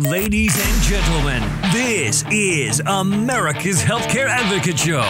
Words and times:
Ladies 0.00 0.58
and 0.58 0.82
gentlemen, 0.82 1.40
this 1.72 2.24
is 2.32 2.80
America's 2.84 3.80
Healthcare 3.80 4.26
Advocate 4.26 4.76
Show. 4.76 5.04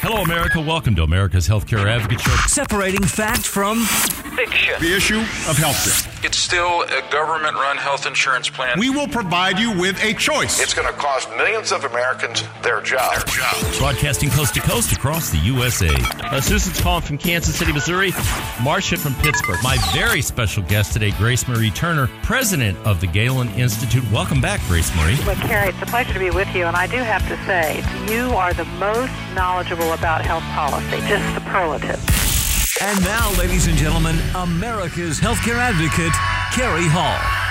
Hello, 0.00 0.22
America. 0.22 0.60
Welcome 0.60 0.96
to 0.96 1.04
America's 1.04 1.46
Healthcare 1.46 1.86
Advocate 1.86 2.22
Show. 2.22 2.34
Separating 2.48 3.04
fact 3.04 3.46
from 3.46 3.84
fiction. 3.84 4.74
The 4.80 4.96
issue 4.96 5.20
of 5.20 5.56
healthcare. 5.56 6.15
It's 6.26 6.38
still 6.38 6.82
a 6.82 7.08
government 7.12 7.54
run 7.54 7.76
health 7.76 8.04
insurance 8.04 8.50
plan. 8.50 8.80
We 8.80 8.90
will 8.90 9.06
provide 9.06 9.60
you 9.60 9.70
with 9.78 10.02
a 10.02 10.12
choice. 10.12 10.60
It's 10.60 10.74
going 10.74 10.88
to 10.88 10.92
cost 10.94 11.30
millions 11.36 11.70
of 11.70 11.84
Americans 11.84 12.42
their 12.64 12.80
jobs. 12.80 13.22
Their 13.22 13.44
jobs. 13.44 13.78
Broadcasting 13.78 14.30
coast 14.30 14.54
to 14.54 14.60
coast 14.60 14.90
across 14.90 15.30
the 15.30 15.38
USA. 15.38 15.88
Uh, 15.88 16.40
Susan's 16.40 16.80
calling 16.80 17.02
from 17.02 17.16
Kansas 17.16 17.54
City, 17.54 17.72
Missouri. 17.72 18.10
Marcia 18.60 18.96
from 18.96 19.14
Pittsburgh. 19.22 19.60
My 19.62 19.76
very 19.94 20.20
special 20.20 20.64
guest 20.64 20.92
today, 20.92 21.12
Grace 21.12 21.46
Marie 21.46 21.70
Turner, 21.70 22.08
president 22.24 22.76
of 22.84 23.00
the 23.00 23.06
Galen 23.06 23.48
Institute. 23.50 24.02
Welcome 24.10 24.40
back, 24.40 24.60
Grace 24.66 24.92
Marie. 24.96 25.16
Well, 25.24 25.36
Cary, 25.36 25.68
it's 25.68 25.80
a 25.80 25.86
pleasure 25.86 26.12
to 26.12 26.18
be 26.18 26.30
with 26.30 26.52
you, 26.56 26.64
and 26.64 26.74
I 26.74 26.88
do 26.88 26.96
have 26.96 27.22
to 27.28 27.36
say, 27.46 27.84
you 28.12 28.34
are 28.34 28.52
the 28.52 28.64
most 28.80 29.12
knowledgeable 29.36 29.92
about 29.92 30.22
health 30.22 30.42
policy, 30.42 30.98
just 31.06 31.22
superlative. 31.36 32.25
And 32.82 33.02
now, 33.02 33.32
ladies 33.38 33.68
and 33.68 33.76
gentlemen, 33.76 34.16
America's 34.34 35.18
Healthcare 35.18 35.56
Advocate, 35.56 36.12
Cary 36.52 36.86
Hall. 36.86 37.45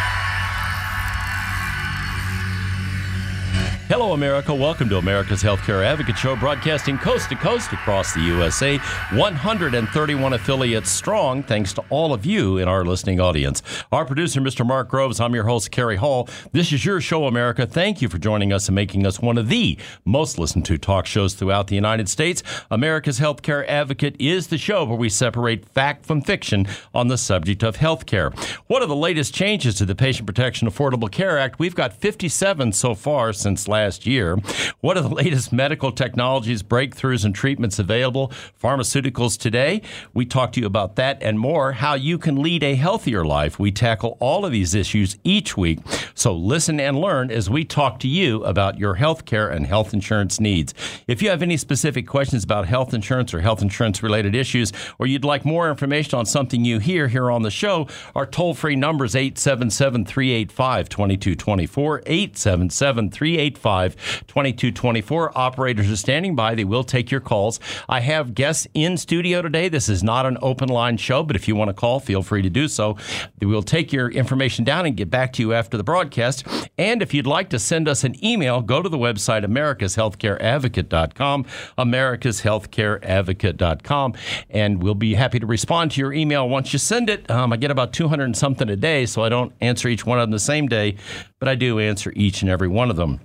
Hello, 3.87 4.13
America. 4.13 4.51
Welcome 4.51 4.89
to 4.89 4.97
America's 4.97 5.43
Healthcare 5.43 5.85
Advocate 5.85 6.17
Show, 6.17 6.35
broadcasting 6.35 6.97
coast 6.97 7.29
to 7.29 7.35
coast 7.35 7.71
across 7.71 8.15
the 8.15 8.21
USA. 8.21 8.79
131 9.13 10.33
affiliates 10.33 10.89
strong, 10.89 11.43
thanks 11.43 11.71
to 11.73 11.83
all 11.91 12.11
of 12.11 12.25
you 12.25 12.57
in 12.57 12.67
our 12.67 12.83
listening 12.83 13.19
audience. 13.19 13.61
Our 13.91 14.03
producer, 14.03 14.41
Mr. 14.41 14.65
Mark 14.65 14.89
Groves, 14.89 15.19
I'm 15.19 15.35
your 15.35 15.43
host, 15.43 15.69
Cary 15.69 15.97
Hall. 15.97 16.27
This 16.51 16.73
is 16.73 16.83
your 16.83 16.99
show, 16.99 17.27
America. 17.27 17.67
Thank 17.67 18.01
you 18.01 18.09
for 18.09 18.17
joining 18.17 18.51
us 18.51 18.67
and 18.67 18.73
making 18.73 19.05
us 19.05 19.19
one 19.19 19.37
of 19.37 19.49
the 19.49 19.77
most 20.03 20.39
listened 20.39 20.65
to 20.65 20.79
talk 20.79 21.05
shows 21.05 21.35
throughout 21.35 21.67
the 21.67 21.75
United 21.75 22.09
States. 22.09 22.41
America's 22.71 23.19
Healthcare 23.19 23.67
Advocate 23.67 24.15
is 24.19 24.47
the 24.47 24.57
show 24.57 24.83
where 24.83 24.97
we 24.97 25.09
separate 25.09 25.63
fact 25.63 26.07
from 26.07 26.23
fiction 26.23 26.65
on 26.95 27.07
the 27.07 27.19
subject 27.19 27.61
of 27.61 27.77
healthcare. 27.77 28.35
What 28.65 28.81
are 28.81 28.87
the 28.87 28.95
latest 28.95 29.35
changes 29.35 29.75
to 29.75 29.85
the 29.85 29.93
Patient 29.93 30.25
Protection 30.25 30.67
Affordable 30.67 31.11
Care 31.11 31.37
Act? 31.37 31.59
We've 31.59 31.75
got 31.75 31.93
57 31.93 32.71
so 32.71 32.95
far 32.95 33.31
since 33.31 33.67
last 33.67 33.74
year. 34.05 34.37
What 34.81 34.97
are 34.97 35.01
the 35.01 35.09
latest 35.23 35.51
medical 35.51 35.91
technologies, 35.91 36.63
breakthroughs, 36.63 37.25
and 37.25 37.33
treatments 37.33 37.79
available? 37.79 38.31
Pharmaceuticals 38.61 39.37
today. 39.37 39.81
We 40.13 40.25
talk 40.25 40.51
to 40.53 40.61
you 40.61 40.65
about 40.65 40.95
that 40.95 41.21
and 41.21 41.39
more, 41.39 41.73
how 41.73 41.95
you 41.95 42.17
can 42.17 42.41
lead 42.41 42.63
a 42.63 42.75
healthier 42.75 43.25
life. 43.25 43.59
We 43.59 43.71
tackle 43.71 44.17
all 44.19 44.45
of 44.45 44.51
these 44.51 44.75
issues 44.75 45.17
each 45.23 45.57
week. 45.57 45.79
So 46.13 46.33
listen 46.33 46.79
and 46.79 46.99
learn 46.99 47.31
as 47.31 47.49
we 47.49 47.65
talk 47.65 47.99
to 47.99 48.07
you 48.07 48.43
about 48.43 48.79
your 48.79 48.95
health 48.95 49.25
care 49.25 49.49
and 49.49 49.65
health 49.65 49.93
insurance 49.93 50.39
needs. 50.39 50.73
If 51.07 51.21
you 51.21 51.29
have 51.29 51.41
any 51.41 51.57
specific 51.57 52.07
questions 52.07 52.43
about 52.43 52.67
health 52.67 52.93
insurance 52.93 53.33
or 53.33 53.41
health 53.41 53.61
insurance 53.61 54.01
related 54.01 54.35
issues, 54.35 54.71
or 54.99 55.07
you'd 55.07 55.25
like 55.25 55.45
more 55.45 55.69
information 55.69 56.17
on 56.17 56.25
something 56.25 56.63
you 56.63 56.79
hear 56.79 57.07
here 57.07 57.29
on 57.31 57.41
the 57.41 57.51
show, 57.51 57.87
our 58.15 58.25
toll 58.25 58.53
free 58.53 58.75
number 58.75 59.05
is 59.05 59.15
877 59.15 60.05
385 60.05 60.89
2224. 60.89 62.03
877 62.05 63.09
385 63.11 63.64
2224. 63.65 65.37
Operators 65.37 65.91
are 65.91 65.95
standing 65.95 66.35
by. 66.35 66.55
They 66.55 66.63
will 66.63 66.83
take 66.83 67.11
your 67.11 67.21
calls. 67.21 67.59
I 67.89 67.99
have 68.01 68.35
guests 68.35 68.67
in 68.73 68.97
studio 68.97 69.41
today. 69.41 69.69
This 69.69 69.89
is 69.89 70.03
not 70.03 70.25
an 70.25 70.37
open 70.41 70.69
line 70.69 70.97
show, 70.97 71.23
but 71.23 71.35
if 71.35 71.47
you 71.47 71.55
want 71.55 71.69
to 71.69 71.73
call, 71.73 71.99
feel 71.99 72.21
free 72.21 72.41
to 72.41 72.49
do 72.49 72.67
so. 72.67 72.97
We'll 73.41 73.63
take 73.63 73.91
your 73.91 74.09
information 74.09 74.65
down 74.65 74.85
and 74.85 74.95
get 74.95 75.09
back 75.09 75.33
to 75.33 75.41
you 75.41 75.53
after 75.53 75.77
the 75.77 75.83
broadcast. 75.83 76.45
And 76.77 77.01
if 77.01 77.13
you'd 77.13 77.27
like 77.27 77.49
to 77.49 77.59
send 77.59 77.87
us 77.87 78.03
an 78.03 78.23
email, 78.23 78.61
go 78.61 78.81
to 78.81 78.89
the 78.89 78.97
website 78.97 79.45
americashealthcareadvocate.com, 79.45 81.45
americashealthcareadvocate.com, 81.77 84.13
and 84.49 84.83
we'll 84.83 84.95
be 84.95 85.13
happy 85.15 85.39
to 85.39 85.45
respond 85.45 85.91
to 85.91 86.01
your 86.01 86.11
email 86.13 86.49
once 86.49 86.73
you 86.73 86.79
send 86.79 87.09
it. 87.09 87.29
Um, 87.31 87.53
I 87.53 87.57
get 87.57 87.71
about 87.71 87.93
200 87.93 88.23
and 88.23 88.37
something 88.37 88.69
a 88.69 88.75
day, 88.75 89.05
so 89.05 89.23
I 89.23 89.29
don't 89.29 89.53
answer 89.61 89.87
each 89.87 90.05
one 90.05 90.19
of 90.19 90.23
them 90.23 90.31
the 90.31 90.39
same 90.39 90.67
day, 90.67 90.97
but 91.39 91.47
I 91.47 91.55
do 91.55 91.79
answer 91.79 92.11
each 92.15 92.41
and 92.41 92.51
every 92.51 92.67
one 92.67 92.89
of 92.89 92.95
them. 92.95 93.19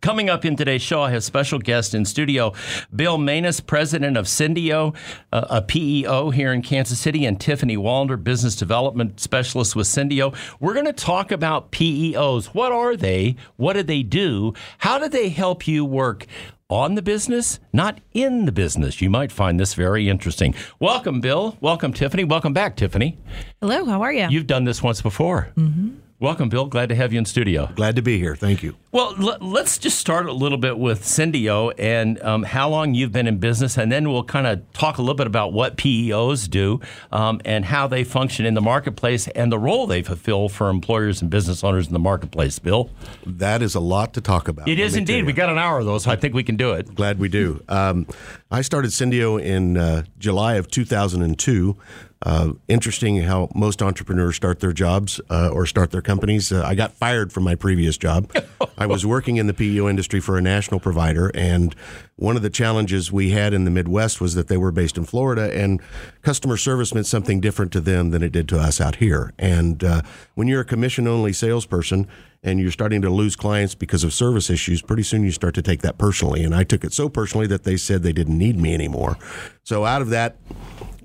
Coming 0.00 0.30
up 0.30 0.46
in 0.46 0.56
today's 0.56 0.80
show, 0.80 1.02
I 1.02 1.10
have 1.10 1.22
special 1.22 1.58
guest 1.58 1.94
in 1.94 2.06
studio, 2.06 2.54
Bill 2.94 3.18
Manus, 3.18 3.60
president 3.60 4.16
of 4.16 4.24
Syndeo, 4.24 4.96
uh, 5.30 5.46
a 5.50 5.60
PEO 5.60 6.30
here 6.30 6.54
in 6.54 6.62
Kansas 6.62 6.98
City, 6.98 7.26
and 7.26 7.38
Tiffany 7.38 7.76
Wallner, 7.76 8.22
business 8.22 8.56
development 8.56 9.20
specialist 9.20 9.76
with 9.76 9.86
Syndeo. 9.86 10.34
We're 10.58 10.72
going 10.72 10.86
to 10.86 10.94
talk 10.94 11.30
about 11.30 11.70
PEOs. 11.70 12.46
What 12.46 12.72
are 12.72 12.96
they? 12.96 13.36
What 13.56 13.74
do 13.74 13.82
they 13.82 14.02
do? 14.02 14.54
How 14.78 14.98
do 14.98 15.06
they 15.06 15.28
help 15.28 15.68
you 15.68 15.84
work? 15.84 16.26
On 16.70 16.94
the 16.94 17.02
business, 17.02 17.58
not 17.72 18.00
in 18.14 18.44
the 18.44 18.52
business. 18.52 19.02
You 19.02 19.10
might 19.10 19.32
find 19.32 19.58
this 19.58 19.74
very 19.74 20.08
interesting. 20.08 20.54
Welcome, 20.78 21.20
Bill. 21.20 21.58
Welcome, 21.60 21.92
Tiffany. 21.92 22.22
Welcome 22.22 22.52
back, 22.52 22.76
Tiffany. 22.76 23.18
Hello, 23.60 23.84
how 23.86 24.02
are 24.02 24.12
you? 24.12 24.28
You've 24.30 24.46
done 24.46 24.62
this 24.64 24.80
once 24.80 25.02
before. 25.02 25.48
Mm-hmm. 25.56 25.96
Welcome, 26.20 26.50
Bill. 26.50 26.66
Glad 26.66 26.90
to 26.90 26.94
have 26.94 27.14
you 27.14 27.18
in 27.18 27.24
studio. 27.24 27.70
Glad 27.74 27.96
to 27.96 28.02
be 28.02 28.18
here. 28.18 28.36
Thank 28.36 28.62
you. 28.62 28.76
Well, 28.92 29.14
l- 29.18 29.38
let's 29.40 29.78
just 29.78 29.98
start 29.98 30.26
a 30.26 30.32
little 30.34 30.58
bit 30.58 30.78
with 30.78 31.02
Syndeo 31.02 31.72
and 31.78 32.20
um, 32.20 32.42
how 32.42 32.68
long 32.68 32.92
you've 32.92 33.10
been 33.10 33.26
in 33.26 33.38
business, 33.38 33.78
and 33.78 33.90
then 33.90 34.10
we'll 34.12 34.24
kind 34.24 34.46
of 34.46 34.70
talk 34.74 34.98
a 34.98 35.00
little 35.00 35.14
bit 35.14 35.26
about 35.26 35.54
what 35.54 35.78
PEOs 35.78 36.50
do 36.50 36.78
um, 37.10 37.40
and 37.46 37.64
how 37.64 37.86
they 37.86 38.04
function 38.04 38.44
in 38.44 38.52
the 38.52 38.60
marketplace 38.60 39.28
and 39.28 39.50
the 39.50 39.58
role 39.58 39.86
they 39.86 40.02
fulfill 40.02 40.50
for 40.50 40.68
employers 40.68 41.22
and 41.22 41.30
business 41.30 41.64
owners 41.64 41.86
in 41.86 41.94
the 41.94 41.98
marketplace. 41.98 42.58
Bill, 42.58 42.90
that 43.24 43.62
is 43.62 43.74
a 43.74 43.80
lot 43.80 44.12
to 44.12 44.20
talk 44.20 44.46
about. 44.46 44.68
It 44.68 44.78
is 44.78 44.96
indeed. 44.96 45.24
We 45.24 45.32
got 45.32 45.48
an 45.48 45.56
hour 45.56 45.82
though, 45.84 45.96
so 45.96 46.10
I 46.10 46.16
think 46.16 46.34
we 46.34 46.42
can 46.42 46.56
do 46.58 46.72
it. 46.72 46.94
Glad 46.94 47.18
we 47.18 47.30
do. 47.30 47.64
Um, 47.66 48.06
I 48.50 48.60
started 48.60 48.90
Syndeo 48.90 49.42
in 49.42 49.78
uh, 49.78 50.02
July 50.18 50.56
of 50.56 50.68
2002. 50.70 51.78
Uh, 52.22 52.52
interesting 52.68 53.22
how 53.22 53.48
most 53.54 53.80
entrepreneurs 53.80 54.36
start 54.36 54.60
their 54.60 54.74
jobs 54.74 55.20
uh, 55.30 55.48
or 55.52 55.64
start 55.64 55.90
their 55.90 56.02
companies. 56.02 56.52
Uh, 56.52 56.62
I 56.66 56.74
got 56.74 56.92
fired 56.92 57.32
from 57.32 57.44
my 57.44 57.54
previous 57.54 57.96
job. 57.96 58.30
I 58.76 58.86
was 58.86 59.06
working 59.06 59.36
in 59.36 59.46
the 59.46 59.54
PEO 59.54 59.88
industry 59.88 60.20
for 60.20 60.36
a 60.36 60.42
national 60.42 60.80
provider, 60.80 61.30
and 61.34 61.74
one 62.16 62.36
of 62.36 62.42
the 62.42 62.50
challenges 62.50 63.10
we 63.10 63.30
had 63.30 63.54
in 63.54 63.64
the 63.64 63.70
Midwest 63.70 64.20
was 64.20 64.34
that 64.34 64.48
they 64.48 64.58
were 64.58 64.70
based 64.70 64.98
in 64.98 65.04
Florida, 65.04 65.50
and 65.58 65.80
customer 66.20 66.58
service 66.58 66.92
meant 66.92 67.06
something 67.06 67.40
different 67.40 67.72
to 67.72 67.80
them 67.80 68.10
than 68.10 68.22
it 68.22 68.32
did 68.32 68.48
to 68.50 68.58
us 68.58 68.82
out 68.82 68.96
here. 68.96 69.32
And 69.38 69.82
uh, 69.82 70.02
when 70.34 70.46
you're 70.46 70.60
a 70.60 70.66
commission 70.66 71.08
only 71.08 71.32
salesperson, 71.32 72.06
and 72.42 72.58
you're 72.58 72.70
starting 72.70 73.02
to 73.02 73.10
lose 73.10 73.36
clients 73.36 73.74
because 73.74 74.02
of 74.02 74.14
service 74.14 74.48
issues, 74.48 74.80
pretty 74.80 75.02
soon 75.02 75.22
you 75.22 75.30
start 75.30 75.54
to 75.54 75.62
take 75.62 75.82
that 75.82 75.98
personally. 75.98 76.42
And 76.42 76.54
I 76.54 76.64
took 76.64 76.84
it 76.84 76.92
so 76.92 77.08
personally 77.08 77.46
that 77.48 77.64
they 77.64 77.76
said 77.76 78.02
they 78.02 78.14
didn't 78.14 78.38
need 78.38 78.56
me 78.56 78.72
anymore. 78.72 79.18
So 79.62 79.84
out 79.84 80.00
of 80.00 80.08
that 80.08 80.36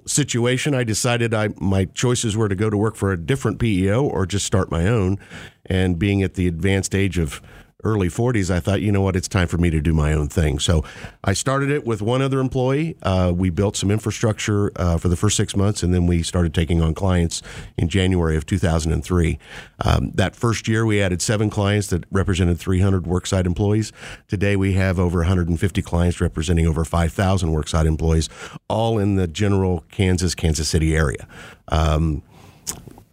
situation, 0.05 0.73
I 0.73 0.83
decided 0.83 1.33
I 1.33 1.49
my 1.59 1.85
choices 1.85 2.37
were 2.37 2.49
to 2.49 2.55
go 2.55 2.69
to 2.69 2.77
work 2.77 2.95
for 2.95 3.11
a 3.11 3.17
different 3.17 3.59
PEO 3.59 4.03
or 4.03 4.25
just 4.25 4.45
start 4.45 4.71
my 4.71 4.87
own. 4.87 5.17
And 5.65 5.97
being 5.97 6.21
at 6.21 6.35
the 6.35 6.47
advanced 6.47 6.93
age 6.93 7.17
of 7.17 7.41
early 7.85 8.09
40s, 8.09 8.49
I 8.49 8.59
thought, 8.59 8.81
you 8.81 8.91
know 8.91 9.01
what, 9.01 9.15
it's 9.15 9.27
time 9.27 9.47
for 9.47 9.57
me 9.57 9.69
to 9.69 9.79
do 9.79 9.93
my 9.93 10.11
own 10.11 10.27
thing. 10.27 10.59
So 10.59 10.83
I 11.23 11.33
started 11.33 11.69
it 11.69 11.85
with 11.85 12.01
one 12.01 12.21
other 12.21 12.39
employee. 12.39 12.97
Uh, 13.03 13.31
we 13.33 13.51
built 13.51 13.77
some 13.77 13.91
infrastructure 13.91 14.71
uh, 14.75 14.97
for 14.97 15.07
the 15.07 15.15
first 15.15 15.37
six 15.37 15.55
months, 15.55 15.83
and 15.83 15.93
then 15.93 16.07
we 16.07 16.23
started 16.23 16.53
taking 16.53 16.81
on 16.81 16.95
clients 16.95 17.43
in 17.77 17.87
January 17.87 18.35
of 18.35 18.45
2003. 18.45 19.37
Um, 19.85 20.11
that 20.15 20.35
first 20.35 20.67
year, 20.67 20.85
we 20.85 21.01
added 21.01 21.21
seven 21.21 21.49
clients 21.49 21.87
that 21.87 22.03
represented 22.11 22.59
300 22.59 23.03
worksite 23.03 23.45
employees. 23.45 23.93
Today, 24.27 24.55
we 24.55 24.73
have 24.73 24.99
over 24.99 25.19
150 25.19 25.81
clients 25.83 26.19
representing 26.19 26.65
over 26.65 26.83
5,000 26.83 27.49
worksite 27.49 27.85
employees, 27.85 28.29
all 28.67 28.97
in 28.97 29.15
the 29.15 29.27
general 29.27 29.85
Kansas, 29.91 30.33
Kansas 30.33 30.67
City 30.67 30.95
area. 30.95 31.27
Um, 31.67 32.23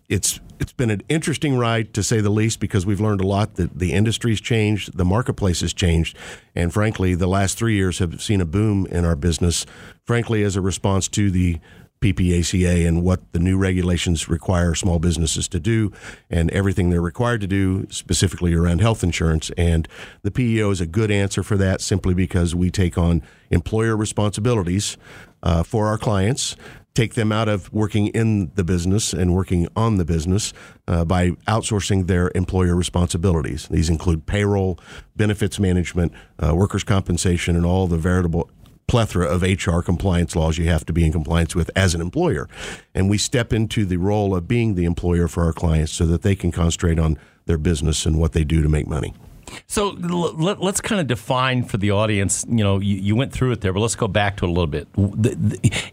it's 0.08 0.40
it's 0.62 0.72
been 0.72 0.90
an 0.90 1.02
interesting 1.08 1.58
ride 1.58 1.92
to 1.92 2.04
say 2.04 2.20
the 2.20 2.30
least 2.30 2.60
because 2.60 2.86
we've 2.86 3.00
learned 3.00 3.20
a 3.20 3.26
lot 3.26 3.56
that 3.56 3.80
the 3.80 3.92
industry's 3.92 4.40
changed, 4.40 4.96
the 4.96 5.04
marketplace 5.04 5.60
has 5.60 5.74
changed, 5.74 6.16
and 6.54 6.72
frankly, 6.72 7.16
the 7.16 7.26
last 7.26 7.58
three 7.58 7.74
years 7.74 7.98
have 7.98 8.22
seen 8.22 8.40
a 8.40 8.44
boom 8.44 8.86
in 8.86 9.04
our 9.04 9.16
business. 9.16 9.66
Frankly, 10.06 10.44
as 10.44 10.54
a 10.54 10.60
response 10.60 11.08
to 11.08 11.32
the 11.32 11.58
PPACA 12.00 12.86
and 12.86 13.02
what 13.02 13.32
the 13.32 13.40
new 13.40 13.58
regulations 13.58 14.28
require 14.28 14.74
small 14.74 15.00
businesses 15.00 15.48
to 15.48 15.58
do 15.58 15.92
and 16.30 16.48
everything 16.52 16.90
they're 16.90 17.00
required 17.00 17.40
to 17.40 17.46
do 17.48 17.86
specifically 17.90 18.54
around 18.54 18.80
health 18.80 19.02
insurance. 19.02 19.50
And 19.56 19.88
the 20.22 20.30
PEO 20.30 20.70
is 20.70 20.80
a 20.80 20.86
good 20.86 21.10
answer 21.10 21.42
for 21.42 21.56
that 21.56 21.80
simply 21.80 22.14
because 22.14 22.54
we 22.54 22.70
take 22.70 22.96
on 22.96 23.22
employer 23.50 23.96
responsibilities 23.96 24.96
uh, 25.44 25.62
for 25.64 25.86
our 25.86 25.98
clients 25.98 26.56
take 26.94 27.14
them 27.14 27.32
out 27.32 27.48
of 27.48 27.72
working 27.72 28.08
in 28.08 28.50
the 28.54 28.64
business 28.64 29.12
and 29.12 29.34
working 29.34 29.68
on 29.76 29.96
the 29.96 30.04
business 30.04 30.52
uh, 30.86 31.04
by 31.04 31.30
outsourcing 31.48 32.06
their 32.06 32.30
employer 32.34 32.74
responsibilities. 32.74 33.68
These 33.68 33.88
include 33.88 34.26
payroll, 34.26 34.78
benefits 35.16 35.58
management, 35.58 36.12
uh, 36.38 36.54
workers' 36.54 36.84
compensation, 36.84 37.56
and 37.56 37.64
all 37.64 37.86
the 37.86 37.98
veritable 37.98 38.50
plethora 38.86 39.26
of 39.26 39.42
HR 39.42 39.80
compliance 39.80 40.36
laws 40.36 40.58
you 40.58 40.66
have 40.66 40.84
to 40.84 40.92
be 40.92 41.04
in 41.04 41.12
compliance 41.12 41.54
with 41.54 41.70
as 41.74 41.94
an 41.94 42.00
employer. 42.00 42.48
And 42.94 43.08
we 43.08 43.16
step 43.16 43.52
into 43.52 43.86
the 43.86 43.96
role 43.96 44.34
of 44.34 44.46
being 44.46 44.74
the 44.74 44.84
employer 44.84 45.28
for 45.28 45.44
our 45.44 45.52
clients 45.52 45.92
so 45.92 46.04
that 46.06 46.22
they 46.22 46.34
can 46.34 46.52
concentrate 46.52 46.98
on 46.98 47.16
their 47.46 47.58
business 47.58 48.04
and 48.04 48.18
what 48.18 48.32
they 48.32 48.44
do 48.44 48.62
to 48.62 48.68
make 48.68 48.86
money. 48.86 49.14
So 49.66 49.90
let, 49.90 50.60
us 50.60 50.80
kind 50.80 51.00
of 51.00 51.06
define 51.06 51.64
for 51.64 51.76
the 51.76 51.90
audience. 51.90 52.44
You 52.48 52.64
know, 52.64 52.78
you, 52.78 52.96
you, 52.96 53.16
went 53.16 53.32
through 53.32 53.52
it 53.52 53.60
there, 53.60 53.72
but 53.72 53.80
let's 53.80 53.96
go 53.96 54.08
back 54.08 54.36
to 54.38 54.44
it 54.44 54.48
a 54.48 54.52
little 54.52 54.66
bit. 54.66 54.92
The, 54.94 55.34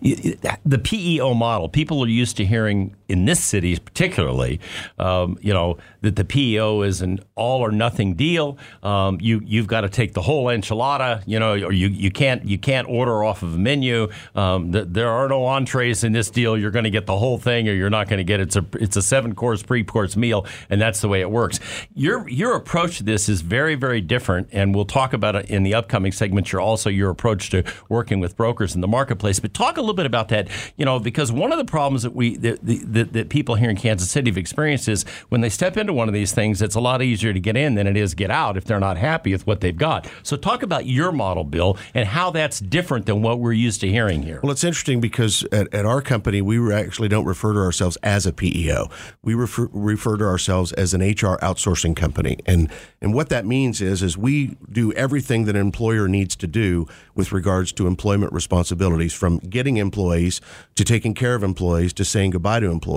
the, 0.02 0.58
the 0.66 0.80
PEO 0.80 1.34
model. 1.34 1.70
People 1.70 2.04
are 2.04 2.08
used 2.08 2.38
to 2.38 2.46
hearing 2.46 2.96
in 3.10 3.26
this 3.26 3.44
city, 3.44 3.78
particularly, 3.78 4.60
um, 4.98 5.38
you 5.42 5.54
know, 5.54 5.78
that 6.02 6.16
the 6.16 6.24
PEO 6.24 6.84
is 6.84 7.02
an 7.02 7.20
all 7.36 7.62
or 7.62 7.72
nothing 7.72 8.14
deal. 8.14 8.58
Um, 8.84 9.18
you 9.22 9.42
you've 9.44 9.68
got 9.68 9.82
to 9.82 9.90
take 9.90 10.14
the 10.14 10.22
whole 10.22 10.46
enchilada. 10.46 11.24
You 11.26 11.40
know, 11.40 11.54
or 11.54 11.74
you, 11.74 11.88
you 11.88 12.12
can't 12.12 12.46
you 12.46 12.58
can't 12.58 12.88
order 12.88 13.24
off 13.24 13.44
of 13.44 13.56
a 13.56 13.58
menu. 13.58 14.10
Um, 14.36 14.72
the, 14.72 14.86
there 14.86 15.10
are 15.10 15.28
no 15.28 15.46
entrees 15.46 16.04
in 16.04 16.14
this 16.14 16.30
deal. 16.30 16.58
You're 16.58 16.72
going 16.72 16.86
to 16.86 16.90
get 16.90 17.06
the 17.06 17.18
whole 17.18 17.38
thing, 17.38 17.68
or 17.68 17.74
you're 17.74 17.90
not 17.90 18.08
going 18.08 18.20
to 18.20 18.24
get 18.24 18.40
it. 18.40 18.44
It's 18.44 18.56
a 18.56 18.66
it's 18.74 18.96
a 18.96 19.02
seven 19.02 19.36
course 19.36 19.64
pre 19.64 19.84
course 19.84 20.16
meal, 20.16 20.46
and 20.70 20.80
that's 20.80 21.02
the 21.02 21.08
way 21.08 21.22
it 21.22 21.30
works. 21.30 21.60
Your 21.94 22.28
your 22.30 22.56
approach 22.56 22.98
to 22.98 23.04
this 23.04 23.28
is 23.28 23.42
very, 23.42 23.76
very 23.76 24.02
different, 24.02 24.50
and 24.52 24.74
we'll 24.76 24.86
talk 24.86 25.14
about 25.14 25.36
it 25.36 25.50
in 25.50 25.64
the 25.64 25.74
upcoming 25.74 26.12
segments. 26.12 26.52
You're 26.52 26.62
also 26.62 26.90
your 26.90 27.10
approach 27.10 27.50
to 27.50 27.64
working 27.90 28.20
with 28.20 28.38
brokers 28.38 28.76
in 28.76 28.82
the 28.82 28.88
marketplace. 28.88 29.40
But 29.40 29.54
talk 29.54 29.78
a 29.78 29.82
little 29.82 29.96
bit 29.96 30.06
about 30.06 30.30
that, 30.30 30.48
you 30.78 30.86
know, 30.86 31.00
because 31.00 31.32
one 31.32 31.52
of 31.52 31.58
the 31.58 31.66
problems 31.66 32.04
that 32.04 32.14
we 32.14 32.38
that, 32.38 32.60
that, 33.00 33.14
that 33.14 33.30
people 33.30 33.56
here 33.56 33.70
in 33.70 33.78
Kansas 33.78 34.12
City 34.12 34.30
have 34.30 34.38
experienced 34.38 34.88
is 34.88 35.04
when 35.30 35.42
they 35.42 35.50
step 35.50 35.78
into 35.78 35.94
one 35.94 36.08
of 36.08 36.14
these 36.14 36.34
things, 36.34 36.62
it's 36.62 36.76
a 36.76 36.80
lot 36.80 37.02
easier 37.02 37.34
to 37.34 37.40
get 37.40 37.56
in 37.56 37.76
than 37.76 37.88
it 37.88 37.96
is 37.96 38.14
get 38.14 38.30
out 38.30 38.58
if 38.58 38.66
they're 38.66 38.80
not 38.80 38.98
happy 38.98 39.32
with 39.32 39.48
what 39.48 39.62
they've 39.62 39.78
got. 39.78 40.08
So 40.24 40.36
talk 40.36 40.64
about 40.64 40.86
your 40.86 41.12
model, 41.12 41.44
Bill, 41.44 41.78
and 41.94 42.08
how 42.08 42.32
that's 42.32 42.60
different 42.60 43.06
than 43.06 43.22
what 43.22 43.40
we're 43.40 43.54
used 43.54 43.82
to 43.82 43.88
hearing 43.90 44.24
here. 44.24 44.42
Well, 44.44 44.52
it's 44.52 44.64
interesting 44.64 45.00
because 45.00 45.44
at, 45.52 45.74
at 45.74 45.86
our 45.86 46.02
company, 46.02 46.42
we 46.42 46.74
actually 46.74 47.08
don't 47.08 47.26
refer 47.26 47.54
to 47.54 47.60
ourselves 47.60 47.98
as 48.04 48.26
a 48.26 48.34
PEO. 48.34 48.90
We 49.24 49.34
refer, 49.34 49.70
refer 49.72 50.18
to 50.18 50.26
ourselves 50.26 50.74
as 50.74 50.94
an 50.94 51.02
HR 51.02 51.40
outsourcing 51.42 51.96
company, 51.96 52.38
and 52.46 52.70
and 53.02 53.14
what 53.14 53.30
that 53.30 53.46
means 53.46 53.82
is 53.82 54.04
is 54.04 54.18
we 54.18 54.58
do 54.70 54.92
everything 54.94 55.46
that 55.46 55.56
an 55.56 55.62
employer 55.62 56.08
needs 56.08 56.36
to 56.38 56.48
do 56.48 56.86
with 57.16 57.32
regards 57.32 57.72
to 57.74 57.88
employment 57.88 58.34
responsibilities 58.34 59.14
from 59.14 59.40
getting 59.40 59.78
employees 59.78 60.42
to 60.76 60.84
taking 60.84 61.14
care 61.14 61.36
of 61.36 61.44
employees 61.44 61.94
to 61.94 62.04
saying 62.04 62.32
goodbye 62.32 62.60
to 62.60 62.68
employees 62.70 62.89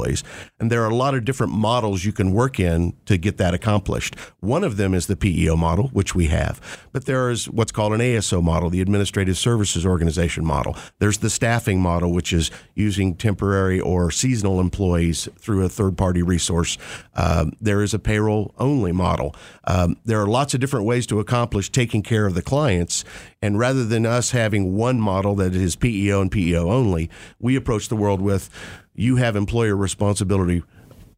and 0.59 0.71
there 0.71 0.83
are 0.83 0.91
a 0.91 0.94
lot 0.94 1.15
of 1.15 1.25
different 1.25 1.53
models 1.53 2.05
you 2.05 2.12
can 2.12 2.33
work 2.33 2.59
in 2.59 2.94
to 3.06 3.17
get 3.17 3.37
that 3.37 3.55
accomplished. 3.55 4.17
One 4.41 4.65
of 4.65 4.77
them 4.77 4.94
is 4.94 5.06
the 5.06 5.17
PEO 5.17 5.56
model 5.56 5.89
which 5.89 6.15
we 6.15 6.27
have. 6.27 6.61
But 6.93 7.06
there 7.06 7.31
is 7.31 7.49
what's 7.49 7.73
called 7.73 7.93
an 7.93 8.00
ASO 8.00 8.43
model 8.43 8.71
the 8.71 8.81
administrative 8.81 9.37
services 9.37 9.85
organization 9.85 10.44
model. 10.44 10.77
There's 10.99 11.19
the 11.19 11.31
staffing 11.31 11.81
model 11.81 12.12
which 12.12 12.33
is 12.33 12.50
using 12.75 13.15
temporary 13.15 13.81
or 13.81 14.11
seasonal 14.11 14.61
employees 14.61 15.29
through 15.39 15.65
a 15.65 15.69
third 15.69 15.97
party 15.97 16.23
resource. 16.23 16.79
Um, 17.15 17.53
there 17.61 17.83
is 17.83 17.95
a 17.95 17.99
payroll 17.99 18.55
only 18.59 18.93
model. 18.93 19.35
Um, 19.65 19.97
there 20.05 20.21
are 20.21 20.27
lots 20.27 20.55
of 20.55 20.61
different 20.61 20.87
ways 20.87 21.06
to 21.09 21.21
accomplish 21.21 21.71
taking 21.71 22.03
care 22.03 22.27
of 22.27 22.35
the 22.35 22.43
clients. 22.43 23.05
And 23.41 23.59
rather 23.59 23.85
than 23.85 24.06
us 24.06 24.31
having 24.31 24.77
one 24.77 25.00
model 25.00 25.35
that 25.37 25.55
is 25.55 25.77
PEO 25.77 26.21
and 26.21 26.31
PEO 26.31 26.71
only, 26.71 27.11
we 27.41 27.56
approach 27.56 27.88
the 27.88 27.97
world 27.97 28.21
with 28.21 28.49
you 28.94 29.17
have 29.17 29.37
employer 29.37 29.77
responsibility 29.77 30.62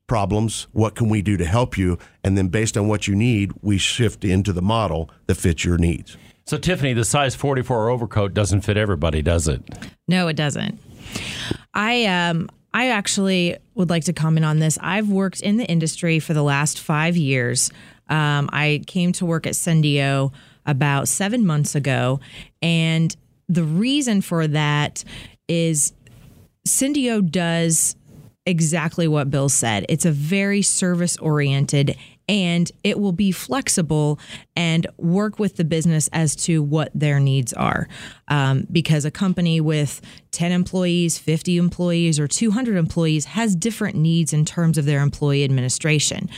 problems. 0.06 0.66
What 0.72 0.94
can 0.94 1.08
we 1.08 1.22
do 1.22 1.36
to 1.36 1.44
help 1.44 1.78
you? 1.78 1.98
And 2.22 2.36
then 2.36 2.48
based 2.48 2.76
on 2.76 2.88
what 2.88 3.08
you 3.08 3.14
need, 3.14 3.52
we 3.62 3.78
shift 3.78 4.24
into 4.24 4.52
the 4.52 4.62
model 4.62 5.10
that 5.26 5.36
fits 5.36 5.64
your 5.64 5.78
needs. 5.78 6.16
So, 6.46 6.58
Tiffany, 6.58 6.92
the 6.92 7.06
size 7.06 7.34
44 7.34 7.88
overcoat 7.88 8.34
doesn't 8.34 8.60
fit 8.62 8.76
everybody, 8.76 9.22
does 9.22 9.48
it? 9.48 9.62
No, 10.06 10.28
it 10.28 10.36
doesn't. 10.36 10.78
I 11.72 12.04
um 12.04 12.48
I 12.74 12.88
actually 12.88 13.56
would 13.74 13.88
like 13.88 14.04
to 14.04 14.12
comment 14.12 14.44
on 14.44 14.58
this. 14.58 14.76
I've 14.82 15.08
worked 15.08 15.40
in 15.40 15.56
the 15.56 15.64
industry 15.64 16.18
for 16.18 16.34
the 16.34 16.42
last 16.42 16.80
five 16.80 17.16
years. 17.16 17.70
Um, 18.08 18.50
I 18.52 18.82
came 18.86 19.12
to 19.12 19.26
work 19.26 19.46
at 19.46 19.54
Syndeo 19.54 20.32
about 20.66 21.08
seven 21.08 21.46
months 21.46 21.76
ago. 21.76 22.20
And 22.60 23.14
the 23.48 23.62
reason 23.62 24.22
for 24.22 24.48
that 24.48 25.04
is 25.46 25.92
Syndeo 26.66 27.28
does 27.28 27.96
exactly 28.46 29.08
what 29.08 29.30
Bill 29.30 29.48
said. 29.48 29.86
It's 29.88 30.04
a 30.04 30.10
very 30.10 30.62
service 30.62 31.16
oriented 31.16 31.96
and 32.28 32.70
it 32.82 32.98
will 32.98 33.12
be 33.12 33.32
flexible 33.32 34.18
and 34.56 34.86
work 34.96 35.38
with 35.38 35.56
the 35.56 35.64
business 35.64 36.08
as 36.12 36.34
to 36.34 36.62
what 36.62 36.90
their 36.94 37.20
needs 37.20 37.52
are. 37.52 37.86
Um, 38.28 38.66
because 38.72 39.04
a 39.04 39.10
company 39.10 39.60
with 39.60 40.00
10 40.30 40.52
employees, 40.52 41.18
50 41.18 41.58
employees, 41.58 42.18
or 42.18 42.26
200 42.26 42.76
employees 42.76 43.26
has 43.26 43.54
different 43.54 43.96
needs 43.96 44.32
in 44.32 44.44
terms 44.44 44.78
of 44.78 44.86
their 44.86 45.00
employee 45.00 45.44
administration. 45.44 46.30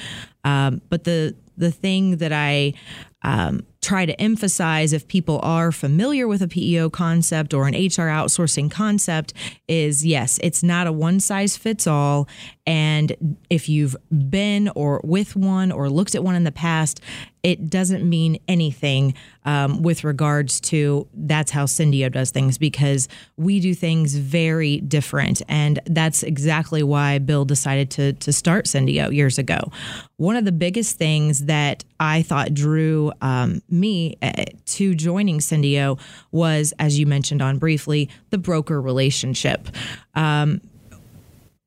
Um, 0.45 0.81
but 0.89 1.05
the 1.05 1.37
the 1.59 1.71
thing 1.71 2.19
that 2.19 2.33
I 2.33 2.75
um, 3.23 3.67
try 3.87 4.05
to 4.05 4.21
emphasize 4.21 4.93
if 4.93 5.07
people 5.07 5.39
are 5.45 5.71
familiar 5.71 6.27
with 6.27 6.43
a 6.43 6.49
PEO 6.49 6.91
concept 6.91 7.55
or 7.55 7.69
an 7.69 7.75
HR 7.75 8.11
outsourcing 8.11 8.69
concept 8.69 9.33
is 9.69 10.05
yes, 10.05 10.41
it's 10.43 10.65
not 10.65 10.89
a 10.89 10.93
one 10.93 11.21
size 11.21 11.57
fits 11.57 11.87
all. 11.87 12.27
And 12.67 13.37
if 13.49 13.69
you've 13.69 13.97
been 14.11 14.69
or 14.75 15.01
with 15.05 15.37
one 15.37 15.71
or 15.71 15.89
looked 15.89 16.17
at 16.17 16.25
one 16.25 16.35
in 16.35 16.43
the 16.43 16.51
past, 16.51 17.01
it 17.45 17.71
doesn't 17.71 18.09
mean 18.09 18.39
anything 18.49 19.15
um, 19.45 19.83
with 19.83 20.03
regards 20.03 20.61
to 20.61 21.07
that's 21.15 21.53
how 21.53 21.67
Syndeo 21.67 22.11
does 22.11 22.33
things 22.33 22.59
because 22.59 23.09
we 23.37 23.61
do 23.61 23.73
things 23.73 24.17
very 24.17 24.81
different. 24.81 25.43
And 25.47 25.79
that's 25.87 26.25
exactly 26.25 26.83
why 26.83 27.21
Bill 27.21 27.45
decided 27.45 27.89
to, 27.93 28.15
to 28.15 28.33
start 28.33 28.65
Syndeo 28.65 29.15
years 29.15 29.39
ago. 29.39 29.71
One 30.17 30.35
of 30.35 30.45
the 30.45 30.51
biggest 30.51 30.99
things 30.99 31.45
that 31.45 31.85
I 32.01 32.23
thought 32.23 32.53
drew 32.53 33.13
um, 33.21 33.63
me 33.77 34.17
uh, 34.23 34.45
to 34.67 34.95
joining 34.95 35.39
Syndeo 35.39 35.99
was, 36.33 36.73
as 36.79 36.99
you 36.99 37.07
mentioned 37.07 37.43
on 37.43 37.59
briefly, 37.59 38.09
the 38.31 38.39
broker 38.39 38.81
relationship. 38.81 39.69
Um, 40.15 40.61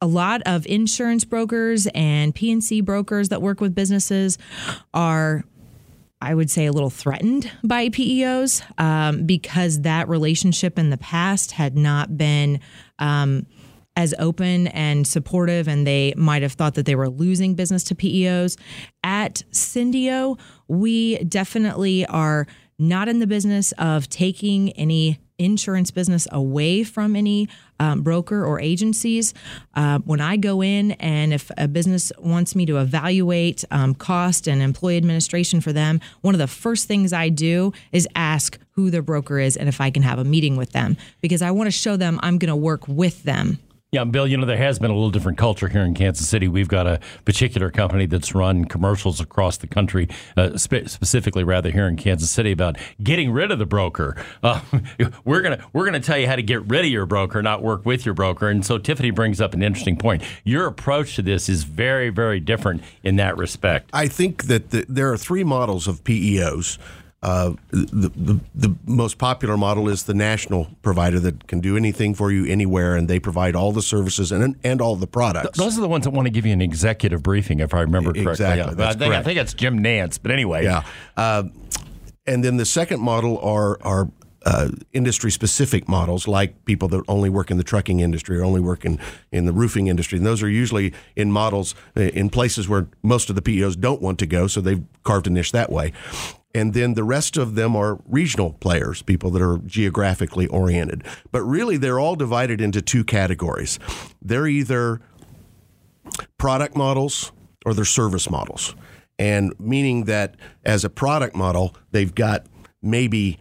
a 0.01 0.07
lot 0.07 0.41
of 0.45 0.65
insurance 0.65 1.25
brokers 1.25 1.87
and 1.93 2.33
P&C 2.33 2.81
brokers 2.81 3.29
that 3.29 3.41
work 3.41 3.59
with 3.59 3.75
businesses 3.75 4.37
are 4.93 5.43
I 6.21 6.35
would 6.35 6.49
say, 6.51 6.65
a 6.65 6.73
little 6.73 6.89
threatened 6.89 7.49
by 7.63 7.87
PEOs 7.87 8.61
um, 8.77 9.25
because 9.25 9.81
that 9.81 10.09
relationship 10.09 10.77
in 10.77 10.89
the 10.89 10.97
past 10.97 11.51
had 11.51 11.77
not 11.77 12.17
been 12.17 12.59
um, 12.99 13.45
as 13.99 14.15
open 14.17 14.67
and 14.67 15.05
supportive, 15.05 15.67
and 15.67 15.85
they 15.85 16.13
might 16.15 16.41
have 16.41 16.53
thought 16.53 16.75
that 16.75 16.85
they 16.85 16.95
were 16.95 17.09
losing 17.09 17.53
business 17.53 17.83
to 17.83 17.93
PEOs. 17.93 18.57
At 19.03 19.43
Syndeo, 19.51 20.39
we 20.69 21.17
definitely 21.25 22.05
are 22.05 22.47
not 22.79 23.09
in 23.09 23.19
the 23.19 23.27
business 23.27 23.73
of 23.73 24.07
taking 24.07 24.71
any 24.71 25.19
insurance 25.37 25.91
business 25.91 26.29
away 26.31 26.83
from 26.85 27.13
any 27.17 27.49
um, 27.81 28.01
broker 28.01 28.45
or 28.45 28.61
agencies. 28.61 29.33
Uh, 29.73 29.99
when 29.99 30.21
I 30.21 30.37
go 30.37 30.61
in 30.61 30.91
and 30.93 31.33
if 31.33 31.51
a 31.57 31.67
business 31.67 32.13
wants 32.19 32.55
me 32.55 32.65
to 32.67 32.77
evaluate 32.77 33.65
um, 33.69 33.95
cost 33.95 34.47
and 34.47 34.61
employee 34.61 34.95
administration 34.95 35.59
for 35.59 35.73
them, 35.73 35.99
one 36.21 36.33
of 36.33 36.39
the 36.39 36.47
first 36.47 36.87
things 36.87 37.11
I 37.11 37.27
do 37.27 37.73
is 37.91 38.07
ask 38.15 38.57
who 38.71 38.89
their 38.91 39.01
broker 39.01 39.39
is 39.39 39.57
and 39.57 39.67
if 39.67 39.81
I 39.81 39.91
can 39.91 40.03
have 40.03 40.19
a 40.19 40.25
meeting 40.25 40.55
with 40.55 40.71
them 40.71 40.95
because 41.19 41.41
I 41.41 41.51
want 41.51 41.67
to 41.67 41.71
show 41.71 41.97
them 41.97 42.17
I'm 42.23 42.37
going 42.37 42.47
to 42.47 42.55
work 42.55 42.87
with 42.87 43.23
them 43.23 43.59
yeah, 43.91 44.03
Bill, 44.03 44.27
you 44.27 44.37
know, 44.37 44.45
there 44.45 44.55
has 44.55 44.77
been 44.77 44.91
a 44.91 44.93
little 44.93 45.09
different 45.09 45.39
culture 45.39 45.67
here 45.67 45.81
in 45.81 45.95
Kansas 45.95 46.29
City. 46.29 46.47
We've 46.47 46.67
got 46.67 46.85
a 46.85 46.99
particular 47.25 47.71
company 47.71 48.05
that's 48.05 48.35
run 48.35 48.65
commercials 48.65 49.19
across 49.19 49.57
the 49.57 49.65
country, 49.65 50.07
uh, 50.37 50.57
spe- 50.57 50.85
specifically 50.85 51.43
rather 51.43 51.71
here 51.71 51.87
in 51.87 51.97
Kansas 51.97 52.29
City 52.29 52.51
about 52.51 52.77
getting 53.01 53.31
rid 53.31 53.49
of 53.49 53.57
the 53.57 53.65
broker. 53.65 54.15
Uh, 54.43 54.61
we're 55.25 55.41
going 55.41 55.57
to 55.57 55.65
we're 55.73 55.89
going 55.89 55.99
to 55.99 56.05
tell 56.05 56.19
you 56.19 56.27
how 56.27 56.35
to 56.35 56.43
get 56.43 56.63
rid 56.67 56.85
of 56.85 56.91
your 56.91 57.07
broker, 57.07 57.41
not 57.41 57.63
work 57.63 57.83
with 57.83 58.05
your 58.05 58.13
broker. 58.13 58.47
And 58.47 58.63
so 58.63 58.77
Tiffany 58.77 59.09
brings 59.09 59.41
up 59.41 59.55
an 59.55 59.63
interesting 59.63 59.97
point. 59.97 60.21
Your 60.43 60.67
approach 60.67 61.15
to 61.15 61.23
this 61.23 61.49
is 61.49 61.63
very, 61.63 62.09
very 62.11 62.39
different 62.39 62.83
in 63.01 63.15
that 63.15 63.37
respect. 63.37 63.89
I 63.91 64.07
think 64.07 64.43
that 64.43 64.69
the, 64.69 64.85
there 64.87 65.11
are 65.11 65.17
three 65.17 65.43
models 65.43 65.87
of 65.87 66.03
PEOs. 66.03 66.77
Uh, 67.21 67.53
the, 67.71 68.09
the, 68.15 68.39
the 68.55 68.75
most 68.85 69.17
popular 69.17 69.57
model 69.57 69.89
is 69.89 70.03
the 70.03 70.13
national 70.13 70.69
provider 70.81 71.19
that 71.19 71.47
can 71.47 71.59
do 71.59 71.75
anything 71.75 72.13
for 72.13 72.31
you 72.31 72.45
anywhere, 72.45 72.95
and 72.95 73.09
they 73.09 73.19
provide 73.19 73.57
all 73.57 73.73
the 73.73 73.81
services 73.81 74.31
and 74.31 74.55
and 74.63 74.81
all 74.81 74.95
the 74.95 75.07
products. 75.07 75.57
Th- 75.57 75.65
those 75.65 75.77
are 75.77 75.81
the 75.81 75.89
ones 75.89 76.05
that 76.05 76.11
want 76.11 76.27
to 76.27 76.31
give 76.31 76.45
you 76.45 76.53
an 76.53 76.61
executive 76.61 77.21
briefing, 77.21 77.59
if 77.59 77.73
I 77.73 77.81
remember 77.81 78.13
correctly. 78.13 78.31
Exactly, 78.31 78.59
yeah. 78.59 78.73
that's 78.73 78.95
I, 78.95 78.99
think, 78.99 79.11
correct. 79.11 79.19
I 79.19 79.23
think 79.23 79.39
it's 79.39 79.53
Jim 79.53 79.83
Nantz, 79.83 80.17
but 80.21 80.31
anyway. 80.31 80.63
Yeah, 80.63 80.83
uh, 81.17 81.43
and 82.25 82.41
then 82.41 82.55
the 82.55 82.65
second 82.65 83.01
model 83.01 83.37
are 83.39 83.77
are 83.81 84.07
uh, 84.45 84.69
industry 84.93 85.31
specific 85.31 85.89
models 85.89 86.27
like 86.27 86.63
people 86.65 86.87
that 86.87 87.03
only 87.07 87.29
work 87.29 87.51
in 87.51 87.57
the 87.57 87.63
trucking 87.63 87.99
industry 87.99 88.37
or 88.37 88.43
only 88.43 88.61
work 88.61 88.85
in, 88.85 88.99
in 89.31 89.45
the 89.45 89.51
roofing 89.51 89.87
industry. 89.87 90.17
And 90.17 90.25
those 90.25 90.41
are 90.41 90.49
usually 90.49 90.93
in 91.15 91.31
models 91.31 91.75
uh, 91.97 92.01
in 92.01 92.29
places 92.29 92.69
where 92.69 92.87
most 93.03 93.29
of 93.29 93.35
the 93.35 93.41
PEOs 93.41 93.77
don't 93.77 94.01
want 94.01 94.19
to 94.19 94.25
go, 94.25 94.47
so 94.47 94.61
they've 94.61 94.83
carved 95.03 95.27
a 95.27 95.29
niche 95.29 95.51
that 95.51 95.71
way. 95.71 95.91
And 96.55 96.73
then 96.73 96.95
the 96.95 97.03
rest 97.03 97.37
of 97.37 97.55
them 97.55 97.75
are 97.75 97.99
regional 98.07 98.53
players, 98.53 99.01
people 99.03 99.29
that 99.31 99.41
are 99.41 99.59
geographically 99.59 100.47
oriented. 100.47 101.03
But 101.31 101.43
really, 101.43 101.77
they're 101.77 101.99
all 101.99 102.15
divided 102.15 102.59
into 102.59 102.81
two 102.81 103.03
categories. 103.03 103.77
They're 104.21 104.47
either 104.47 104.99
product 106.37 106.75
models 106.75 107.31
or 107.65 107.73
they're 107.73 107.85
service 107.85 108.29
models. 108.29 108.75
and 109.19 109.53
meaning 109.59 110.05
that 110.05 110.35
as 110.63 110.85
a 110.85 110.89
product 110.89 111.35
model, 111.35 111.75
they've 111.91 112.15
got 112.15 112.45
maybe 112.81 113.37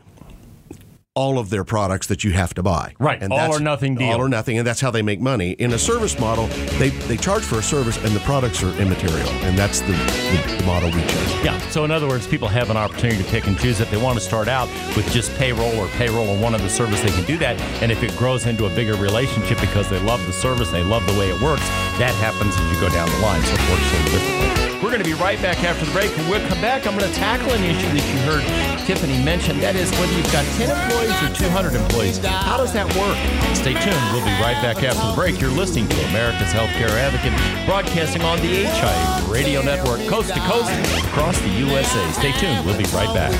all 1.19 1.37
of 1.41 1.51
their 1.51 1.65
products 1.65 2.07
that 2.07 2.23
you 2.23 2.31
have 2.31 2.55
to 2.55 2.63
buy. 2.63 2.95
Right, 3.01 3.21
And 3.21 3.33
all 3.33 3.39
that's- 3.39 3.57
or 3.59 3.61
nothing 3.61 3.97
deal. 3.97 4.13
All 4.13 4.21
or 4.21 4.29
nothing, 4.29 4.57
and 4.57 4.65
that's 4.65 4.81
how 4.81 4.93
they 4.93 5.03
make 5.03 5.21
money. 5.21 5.51
In 5.65 5.73
a 5.73 5.79
service 5.79 6.17
model, 6.21 6.47
they, 6.79 6.91
they 7.11 7.17
charge 7.17 7.43
for 7.43 7.59
a 7.59 7.63
service 7.63 7.97
and 8.05 8.15
the 8.15 8.21
products 8.21 8.63
are 8.63 8.73
immaterial. 8.81 9.29
And 9.47 9.59
that's 9.59 9.81
the, 9.81 9.93
the, 9.93 10.57
the 10.59 10.65
model 10.65 10.91
we 10.93 11.01
chose. 11.03 11.45
Yeah. 11.45 11.59
So 11.71 11.85
in 11.85 11.91
other 11.91 12.07
words, 12.07 12.25
people 12.29 12.47
have 12.47 12.71
an 12.71 12.77
opportunity 12.77 13.21
to 13.21 13.29
pick 13.31 13.49
and 13.49 13.59
choose 13.59 13.81
if 13.81 13.91
they 13.91 14.01
want 14.01 14.17
to 14.17 14.25
start 14.25 14.47
out 14.47 14.69
with 14.97 15.11
just 15.11 15.35
payroll 15.37 15.75
or 15.81 15.89
payroll 15.99 16.29
or 16.29 16.39
one 16.41 16.55
other 16.55 16.69
service, 16.69 17.01
they 17.01 17.11
can 17.11 17.25
do 17.25 17.37
that. 17.39 17.61
And 17.83 17.91
if 17.91 18.01
it 18.05 18.17
grows 18.17 18.47
into 18.47 18.67
a 18.67 18.71
bigger 18.71 18.95
relationship 18.95 19.61
because 19.61 19.91
they 19.91 19.99
love 19.99 20.25
the 20.27 20.33
service, 20.33 20.71
they 20.71 20.85
love 20.85 21.05
the 21.07 21.19
way 21.19 21.31
it 21.31 21.41
works, 21.43 21.67
that 21.99 22.15
happens 22.23 22.55
as 22.57 22.73
you 22.73 22.81
go 22.81 22.89
down 22.95 23.09
the 23.11 23.19
line. 23.19 23.43
So 23.43 23.55
it 23.55 23.71
works 23.71 23.91
a 23.91 23.97
little 23.97 24.13
differently. 24.13 24.58
We're 24.82 24.90
going 24.90 25.02
to 25.02 25.11
be 25.11 25.14
right 25.14 25.42
back 25.42 25.64
after 25.64 25.85
the 25.85 25.90
break. 25.90 26.16
When 26.16 26.30
we 26.30 26.49
come 26.49 26.61
back, 26.61 26.87
I'm 26.87 26.97
going 26.97 27.11
to 27.11 27.18
tackle 27.18 27.50
an 27.50 27.64
issue 27.64 27.90
that 27.99 28.06
you 28.06 28.18
heard 28.23 28.47
Tiffany 28.87 29.18
mention. 29.25 29.58
That 29.58 29.75
is 29.75 29.90
whether 29.99 30.12
you've 30.14 30.30
got 30.30 30.47
10 30.54 30.70
employees 30.70 31.18
or 31.18 31.35
200 31.35 31.75
employees. 31.75 32.18
How 32.23 32.56
does 32.56 32.73
that 32.75 32.87
work? 32.94 33.18
Stay 33.58 33.75
tuned. 33.75 33.99
We'll 34.14 34.23
be 34.23 34.30
right 34.38 34.54
back 34.62 34.85
after 34.87 35.02
the 35.02 35.14
break. 35.18 35.40
You're 35.40 35.50
listening 35.50 35.88
to 35.88 35.99
America's 36.14 36.54
Healthcare 36.54 36.94
Advocate, 36.94 37.35
broadcasting 37.66 38.23
on 38.23 38.38
the 38.38 38.70
HI 38.70 39.26
Radio 39.26 39.62
Network, 39.62 39.99
coast 40.06 40.32
to 40.32 40.40
coast, 40.47 40.70
across 41.11 41.37
the 41.40 41.50
USA. 41.58 41.99
Stay 42.14 42.30
tuned. 42.38 42.64
We'll 42.64 42.78
be 42.78 42.87
right 42.94 43.11
back. 43.11 43.35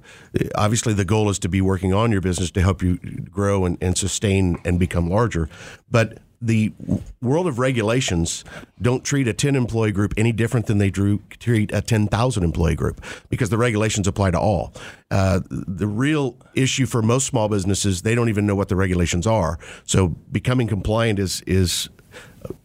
obviously, 0.54 0.94
the 0.94 1.04
goal 1.04 1.28
is 1.30 1.38
to 1.40 1.48
be 1.48 1.60
working 1.60 1.92
on 1.92 2.12
your 2.12 2.20
business 2.20 2.50
to 2.52 2.60
help 2.60 2.82
you 2.82 2.98
grow 2.98 3.64
and, 3.64 3.78
and 3.80 3.96
sustain 3.96 4.58
and 4.64 4.78
become 4.78 5.08
larger. 5.08 5.48
But 5.90 6.18
the 6.42 6.72
world 7.20 7.46
of 7.46 7.58
regulations 7.58 8.44
don't 8.80 9.04
treat 9.04 9.28
a 9.28 9.34
10 9.34 9.54
employee 9.54 9.92
group 9.92 10.14
any 10.16 10.32
different 10.32 10.66
than 10.66 10.78
they 10.78 10.88
drew, 10.88 11.20
treat 11.38 11.70
a 11.72 11.82
10,000 11.82 12.42
employee 12.42 12.74
group 12.74 13.04
because 13.28 13.50
the 13.50 13.58
regulations 13.58 14.08
apply 14.08 14.30
to 14.30 14.40
all. 14.40 14.72
Uh, 15.10 15.40
the 15.50 15.86
real 15.86 16.36
issue 16.54 16.86
for 16.86 17.02
most 17.02 17.26
small 17.26 17.48
businesses, 17.48 18.02
they 18.02 18.14
don't 18.14 18.30
even 18.30 18.46
know 18.46 18.54
what 18.54 18.68
the 18.68 18.76
regulations 18.76 19.26
are. 19.26 19.58
So 19.84 20.08
becoming 20.08 20.66
compliant 20.66 21.18
is 21.18 21.42
is 21.46 21.90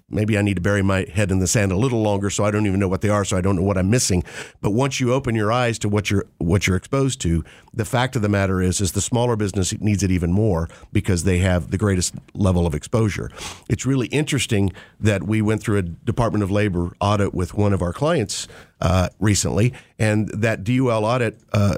maybe 0.10 0.38
I 0.38 0.42
need 0.42 0.56
to 0.56 0.62
bury 0.62 0.82
my 0.82 1.06
head 1.14 1.32
in 1.32 1.40
the 1.40 1.48
sand 1.48 1.72
a 1.72 1.78
little 1.78 2.02
longer 2.02 2.30
so 2.30 2.44
I 2.44 2.52
don't 2.52 2.66
even 2.68 2.80
know 2.80 2.88
what 2.88 3.02
they 3.02 3.10
are 3.10 3.26
so 3.26 3.38
I 3.38 3.42
don't 3.42 3.56
know 3.56 3.64
what 3.64 3.78
I'm 3.78 3.90
missing 3.90 4.24
but 4.62 4.72
once 4.72 5.00
you 5.00 5.14
open 5.14 5.36
your 5.36 5.52
eyes 5.52 5.80
to 5.80 5.90
what 5.90 6.12
you're 6.12 6.26
what 6.38 6.68
you're 6.68 6.78
exposed 6.78 7.22
to 7.22 7.44
the 7.74 7.86
fact 7.86 8.16
of 8.16 8.22
the 8.22 8.30
matter 8.30 8.62
is 8.62 8.82
is 8.82 8.92
the 8.92 9.02
smaller 9.02 9.36
business 9.36 9.74
needs 9.82 10.04
it 10.04 10.12
even 10.12 10.32
more 10.32 10.70
because 10.92 11.24
they 11.24 11.40
have 11.40 11.72
the 11.72 11.78
greatest 11.78 12.14
level 12.34 12.68
of 12.68 12.76
exposure 12.76 13.32
it's 13.70 13.86
really 13.86 14.08
interesting 14.08 14.72
that 15.00 15.24
we 15.24 15.42
went 15.42 15.62
through 15.62 15.78
a 15.78 15.82
Department 15.82 16.44
of 16.44 16.52
Labor 16.52 16.92
audit 17.02 17.34
with 17.34 17.54
one 17.54 17.74
of 17.74 17.82
our 17.82 17.94
clients 17.94 18.48
uh, 18.82 19.10
recently, 19.20 19.74
and 19.98 20.28
that 20.30 20.64
DOL 20.64 21.06
audit, 21.06 21.40
uh, 21.54 21.76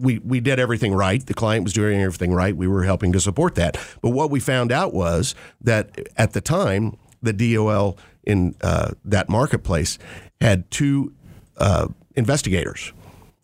we 0.00 0.18
we 0.18 0.40
did 0.40 0.58
everything 0.58 0.92
right. 0.92 1.24
The 1.24 1.34
client 1.34 1.64
was 1.64 1.72
doing 1.72 2.00
everything 2.00 2.32
right. 2.32 2.56
We 2.56 2.66
were 2.66 2.84
helping 2.84 3.12
to 3.12 3.20
support 3.20 3.54
that. 3.54 3.76
But 4.00 4.10
what 4.10 4.30
we 4.30 4.40
found 4.40 4.72
out 4.72 4.92
was 4.92 5.34
that 5.60 5.98
at 6.16 6.32
the 6.32 6.40
time, 6.40 6.96
the 7.22 7.32
DOL 7.32 7.98
in 8.24 8.54
uh, 8.62 8.92
that 9.04 9.28
marketplace 9.28 9.98
had 10.40 10.70
two 10.70 11.12
uh, 11.56 11.88
investigators. 12.14 12.92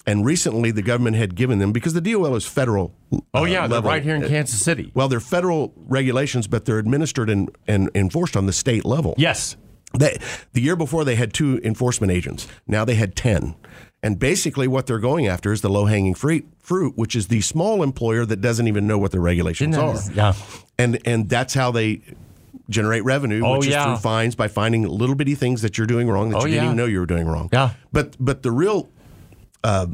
And 0.06 0.24
recently, 0.24 0.70
the 0.70 0.80
government 0.80 1.16
had 1.16 1.34
given 1.34 1.58
them 1.58 1.70
because 1.70 1.92
the 1.92 2.00
DOL 2.00 2.34
is 2.34 2.46
federal. 2.46 2.94
Oh 3.34 3.42
uh, 3.42 3.44
yeah, 3.44 3.66
they're 3.66 3.82
right 3.82 4.02
here 4.02 4.16
in 4.16 4.26
Kansas 4.26 4.60
City. 4.60 4.90
Well, 4.94 5.06
they're 5.08 5.20
federal 5.20 5.74
regulations, 5.76 6.46
but 6.46 6.64
they're 6.64 6.78
administered 6.78 7.28
and, 7.28 7.50
and 7.66 7.90
enforced 7.94 8.34
on 8.34 8.46
the 8.46 8.54
state 8.54 8.86
level. 8.86 9.14
Yes. 9.18 9.56
They, 9.98 10.18
the 10.54 10.62
year 10.62 10.76
before, 10.76 11.04
they 11.04 11.14
had 11.14 11.34
two 11.34 11.60
enforcement 11.62 12.10
agents. 12.10 12.48
Now 12.66 12.86
they 12.86 12.94
had 12.94 13.16
10. 13.16 13.54
And 14.02 14.18
basically, 14.18 14.66
what 14.66 14.86
they're 14.86 14.98
going 14.98 15.26
after 15.26 15.52
is 15.52 15.60
the 15.60 15.68
low 15.68 15.84
hanging 15.84 16.14
fruit, 16.14 16.46
fruit, 16.58 16.96
which 16.96 17.14
is 17.14 17.28
the 17.28 17.42
small 17.42 17.82
employer 17.82 18.24
that 18.24 18.40
doesn't 18.40 18.66
even 18.66 18.86
know 18.86 18.96
what 18.96 19.10
the 19.12 19.20
regulations 19.20 19.76
are. 19.76 19.96
yeah. 20.14 20.34
And, 20.78 21.00
and 21.04 21.28
that's 21.28 21.52
how 21.52 21.70
they 21.70 22.00
generate 22.68 23.04
revenue, 23.04 23.42
Oh, 23.44 23.58
which 23.58 23.68
is 23.68 23.74
through 23.74 23.96
fines 23.96 24.34
by 24.34 24.48
finding 24.48 24.86
little 24.86 25.14
bitty 25.14 25.34
things 25.34 25.62
that 25.62 25.78
you're 25.78 25.86
doing 25.86 26.08
wrong 26.08 26.30
that 26.30 26.36
Oh, 26.36 26.40
you 26.40 26.52
didn't 26.52 26.56
yeah. 26.56 26.64
even 26.66 26.76
know 26.76 26.84
you 26.86 27.00
were 27.00 27.06
doing 27.06 27.26
wrong. 27.26 27.48
Yeah. 27.52 27.70
But, 27.92 28.16
but 28.20 28.42
the 28.42 28.52
real 28.52 28.88
uh, 29.64 29.88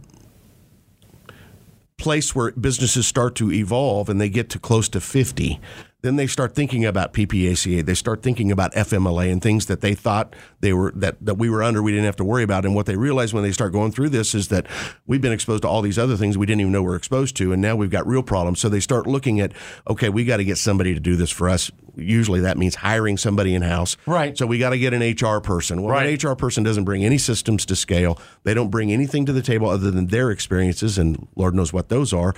place 1.96 2.34
where 2.34 2.52
businesses 2.52 3.06
start 3.06 3.34
to 3.36 3.52
evolve 3.52 4.08
and 4.08 4.20
they 4.20 4.28
get 4.28 4.48
to 4.50 4.58
close 4.58 4.88
to 4.90 5.00
50 5.00 5.60
then 6.04 6.16
they 6.16 6.26
start 6.26 6.54
thinking 6.54 6.84
about 6.84 7.14
PPACA. 7.14 7.82
They 7.82 7.94
start 7.94 8.22
thinking 8.22 8.52
about 8.52 8.74
FMLA 8.74 9.32
and 9.32 9.40
things 9.40 9.64
that 9.66 9.80
they 9.80 9.94
thought 9.94 10.36
they 10.60 10.74
were 10.74 10.92
that, 10.96 11.16
that 11.24 11.36
we 11.36 11.48
were 11.48 11.62
under. 11.62 11.82
We 11.82 11.92
didn't 11.92 12.04
have 12.04 12.16
to 12.16 12.24
worry 12.24 12.42
about. 12.42 12.66
And 12.66 12.74
what 12.74 12.84
they 12.84 12.94
realize 12.94 13.32
when 13.32 13.42
they 13.42 13.52
start 13.52 13.72
going 13.72 13.90
through 13.90 14.10
this 14.10 14.34
is 14.34 14.48
that 14.48 14.66
we've 15.06 15.22
been 15.22 15.32
exposed 15.32 15.62
to 15.62 15.68
all 15.68 15.80
these 15.80 15.98
other 15.98 16.18
things 16.18 16.36
we 16.36 16.44
didn't 16.44 16.60
even 16.60 16.72
know 16.74 16.82
we're 16.82 16.94
exposed 16.94 17.36
to, 17.38 17.54
and 17.54 17.62
now 17.62 17.74
we've 17.74 17.88
got 17.90 18.06
real 18.06 18.22
problems. 18.22 18.60
So 18.60 18.68
they 18.68 18.80
start 18.80 19.06
looking 19.06 19.40
at 19.40 19.52
okay, 19.88 20.10
we 20.10 20.26
got 20.26 20.36
to 20.36 20.44
get 20.44 20.58
somebody 20.58 20.92
to 20.92 21.00
do 21.00 21.16
this 21.16 21.30
for 21.30 21.48
us. 21.48 21.70
Usually 21.96 22.40
that 22.40 22.58
means 22.58 22.76
hiring 22.76 23.16
somebody 23.16 23.54
in 23.54 23.62
house. 23.62 23.96
Right. 24.06 24.36
So 24.36 24.46
we 24.46 24.58
got 24.58 24.70
to 24.70 24.78
get 24.78 24.92
an 24.94 25.02
HR 25.02 25.40
person. 25.40 25.82
Well, 25.82 25.92
Right. 25.92 26.06
an 26.22 26.28
HR 26.30 26.34
person 26.34 26.62
doesn't 26.64 26.84
bring 26.84 27.04
any 27.04 27.18
systems 27.18 27.64
to 27.66 27.76
scale. 27.76 28.18
They 28.42 28.54
don't 28.54 28.70
bring 28.70 28.92
anything 28.92 29.26
to 29.26 29.32
the 29.32 29.42
table 29.42 29.68
other 29.68 29.90
than 29.90 30.06
their 30.08 30.30
experiences, 30.30 30.98
and 30.98 31.28
Lord 31.36 31.54
knows 31.54 31.72
what 31.72 31.88
those 31.88 32.12
are. 32.12 32.34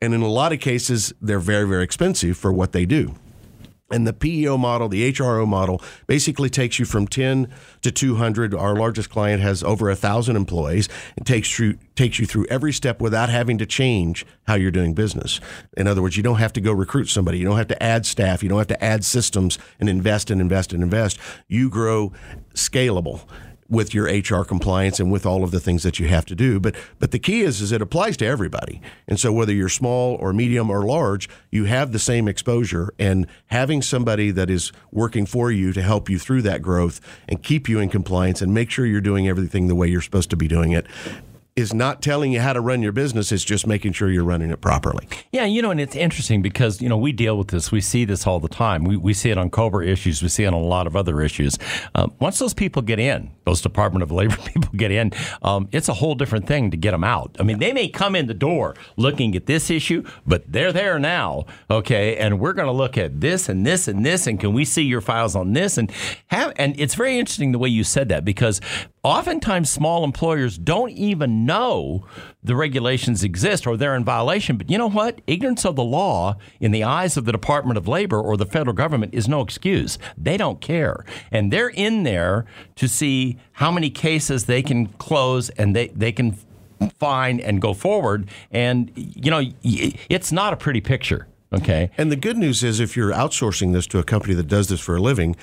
And 0.00 0.14
in 0.14 0.22
a 0.22 0.28
lot 0.28 0.52
of 0.52 0.60
cases, 0.60 1.12
they're 1.20 1.38
very, 1.40 1.66
very 1.68 1.84
expensive 1.84 2.36
for 2.36 2.52
what 2.52 2.72
they 2.72 2.86
do. 2.86 3.14
And 3.90 4.06
the 4.06 4.12
PEO 4.12 4.56
model, 4.56 4.88
the 4.88 5.12
HRO 5.12 5.46
model, 5.46 5.82
basically 6.06 6.48
takes 6.48 6.78
you 6.78 6.84
from 6.84 7.08
10 7.08 7.52
to 7.82 7.90
200. 7.90 8.54
Our 8.54 8.76
largest 8.76 9.10
client 9.10 9.42
has 9.42 9.62
over 9.64 9.90
a 9.90 9.96
thousand 9.96 10.36
employees. 10.36 10.88
It 11.16 11.24
takes 11.24 11.58
you 11.58 11.78
takes 11.96 12.18
you 12.18 12.26
through 12.26 12.46
every 12.48 12.72
step 12.72 13.00
without 13.00 13.28
having 13.28 13.58
to 13.58 13.66
change 13.66 14.24
how 14.46 14.54
you're 14.54 14.70
doing 14.70 14.94
business. 14.94 15.40
In 15.76 15.86
other 15.86 16.00
words, 16.00 16.16
you 16.16 16.22
don't 16.22 16.38
have 16.38 16.52
to 16.54 16.60
go 16.60 16.72
recruit 16.72 17.08
somebody. 17.08 17.38
You 17.38 17.44
don't 17.44 17.58
have 17.58 17.68
to 17.68 17.82
add 17.82 18.06
staff. 18.06 18.42
You 18.42 18.48
don't 18.48 18.58
have 18.58 18.68
to 18.68 18.82
add 18.82 19.04
systems 19.04 19.58
and 19.78 19.88
invest 19.88 20.30
and 20.30 20.40
invest 20.40 20.72
and 20.72 20.82
invest. 20.82 21.18
You 21.48 21.68
grow 21.68 22.12
scalable 22.54 23.22
with 23.70 23.94
your 23.94 24.06
HR 24.06 24.44
compliance 24.44 25.00
and 25.00 25.10
with 25.10 25.24
all 25.24 25.44
of 25.44 25.52
the 25.52 25.60
things 25.60 25.84
that 25.84 25.98
you 25.98 26.08
have 26.08 26.26
to 26.26 26.34
do. 26.34 26.60
But 26.60 26.74
but 26.98 27.12
the 27.12 27.18
key 27.18 27.40
is 27.42 27.60
is 27.60 27.72
it 27.72 27.80
applies 27.80 28.16
to 28.18 28.26
everybody. 28.26 28.82
And 29.06 29.18
so 29.18 29.32
whether 29.32 29.52
you're 29.52 29.68
small 29.68 30.16
or 30.16 30.32
medium 30.32 30.68
or 30.68 30.84
large, 30.84 31.28
you 31.50 31.64
have 31.64 31.92
the 31.92 31.98
same 31.98 32.28
exposure 32.28 32.92
and 32.98 33.26
having 33.46 33.80
somebody 33.80 34.30
that 34.32 34.50
is 34.50 34.72
working 34.90 35.24
for 35.24 35.50
you 35.50 35.72
to 35.72 35.82
help 35.82 36.10
you 36.10 36.18
through 36.18 36.42
that 36.42 36.60
growth 36.60 37.00
and 37.28 37.42
keep 37.42 37.68
you 37.68 37.78
in 37.78 37.88
compliance 37.88 38.42
and 38.42 38.52
make 38.52 38.70
sure 38.70 38.84
you're 38.84 39.00
doing 39.00 39.28
everything 39.28 39.68
the 39.68 39.74
way 39.74 39.86
you're 39.86 40.02
supposed 40.02 40.30
to 40.30 40.36
be 40.36 40.48
doing 40.48 40.72
it 40.72 40.86
is 41.56 41.74
not 41.74 42.00
telling 42.00 42.32
you 42.32 42.40
how 42.40 42.52
to 42.52 42.60
run 42.60 42.82
your 42.82 42.92
business, 42.92 43.32
it's 43.32 43.44
just 43.44 43.66
making 43.66 43.92
sure 43.92 44.10
you're 44.10 44.24
running 44.24 44.50
it 44.50 44.60
properly. 44.60 45.06
Yeah, 45.32 45.44
you 45.44 45.62
know, 45.62 45.70
and 45.70 45.80
it's 45.80 45.96
interesting 45.96 46.42
because, 46.42 46.80
you 46.80 46.88
know, 46.88 46.96
we 46.96 47.12
deal 47.12 47.36
with 47.36 47.48
this. 47.48 47.72
We 47.72 47.80
see 47.80 48.04
this 48.04 48.26
all 48.26 48.40
the 48.40 48.48
time. 48.48 48.84
We, 48.84 48.96
we 48.96 49.12
see 49.12 49.30
it 49.30 49.38
on 49.38 49.50
Cobra 49.50 49.86
issues. 49.86 50.22
We 50.22 50.28
see 50.28 50.44
it 50.44 50.48
on 50.48 50.54
a 50.54 50.58
lot 50.58 50.86
of 50.86 50.96
other 50.96 51.20
issues. 51.20 51.58
Um, 51.94 52.14
once 52.20 52.38
those 52.38 52.54
people 52.54 52.82
get 52.82 52.98
in, 52.98 53.30
those 53.44 53.60
Department 53.60 54.02
of 54.02 54.12
Labor 54.12 54.36
people 54.44 54.70
get 54.76 54.90
in, 54.90 55.12
um, 55.42 55.68
it's 55.72 55.88
a 55.88 55.94
whole 55.94 56.14
different 56.14 56.46
thing 56.46 56.70
to 56.70 56.76
get 56.76 56.92
them 56.92 57.04
out. 57.04 57.36
I 57.38 57.42
mean, 57.42 57.58
they 57.58 57.72
may 57.72 57.88
come 57.88 58.14
in 58.14 58.26
the 58.26 58.34
door 58.34 58.74
looking 58.96 59.34
at 59.34 59.46
this 59.46 59.70
issue, 59.70 60.04
but 60.26 60.50
they're 60.50 60.72
there 60.72 60.98
now, 60.98 61.46
okay? 61.70 62.16
And 62.16 62.38
we're 62.38 62.52
going 62.52 62.68
to 62.68 62.72
look 62.72 62.96
at 62.96 63.20
this 63.20 63.48
and 63.48 63.66
this 63.66 63.88
and 63.88 64.04
this, 64.06 64.26
and 64.26 64.38
can 64.38 64.52
we 64.52 64.64
see 64.64 64.82
your 64.82 65.00
files 65.00 65.34
on 65.34 65.52
this? 65.52 65.78
And 65.78 65.90
have, 66.28 66.52
and 66.56 66.78
it's 66.78 66.94
very 66.94 67.18
interesting 67.18 67.52
the 67.52 67.58
way 67.58 67.68
you 67.68 67.84
said 67.84 68.08
that 68.08 68.24
because 68.24 68.60
oftentimes 69.02 69.70
small 69.70 70.04
employers 70.04 70.58
don't 70.58 70.90
even 70.90 71.44
know 71.44 72.06
the 72.42 72.54
regulations 72.54 73.24
exist 73.24 73.66
or 73.66 73.76
they're 73.76 73.94
in 73.94 74.04
violation. 74.04 74.56
But 74.56 74.70
you 74.70 74.78
know 74.78 74.90
what? 74.90 75.20
Ignorance 75.26 75.64
of 75.64 75.76
the 75.76 75.84
law 75.84 76.36
in 76.60 76.70
the 76.70 76.84
eyes 76.84 77.16
of 77.16 77.24
the 77.24 77.32
Department 77.32 77.78
of 77.78 77.88
Labor 77.88 78.20
or 78.20 78.36
the 78.36 78.46
federal 78.46 78.74
government 78.74 79.14
is 79.14 79.28
no 79.28 79.40
excuse. 79.40 79.98
They 80.16 80.36
don't 80.36 80.60
care. 80.60 81.04
And 81.30 81.52
they're 81.52 81.70
in 81.70 82.02
there 82.02 82.46
to 82.76 82.88
see 82.88 83.38
how 83.52 83.70
many 83.70 83.90
cases 83.90 84.46
they 84.46 84.62
can 84.62 84.86
close 84.86 85.50
and 85.50 85.74
they, 85.74 85.88
they 85.88 86.12
can 86.12 86.36
fine 86.98 87.40
and 87.40 87.60
go 87.60 87.74
forward. 87.74 88.28
And, 88.50 88.90
you 88.94 89.30
know, 89.30 89.42
it's 89.62 90.32
not 90.32 90.52
a 90.52 90.56
pretty 90.56 90.80
picture. 90.80 91.26
Okay. 91.52 91.90
And 91.98 92.12
the 92.12 92.16
good 92.16 92.36
news 92.36 92.62
is, 92.62 92.78
if 92.78 92.96
you're 92.96 93.10
outsourcing 93.10 93.72
this 93.72 93.86
to 93.88 93.98
a 93.98 94.04
company 94.04 94.34
that 94.34 94.46
does 94.46 94.68
this 94.68 94.80
for 94.80 94.96
a 94.96 95.00
living, 95.00 95.34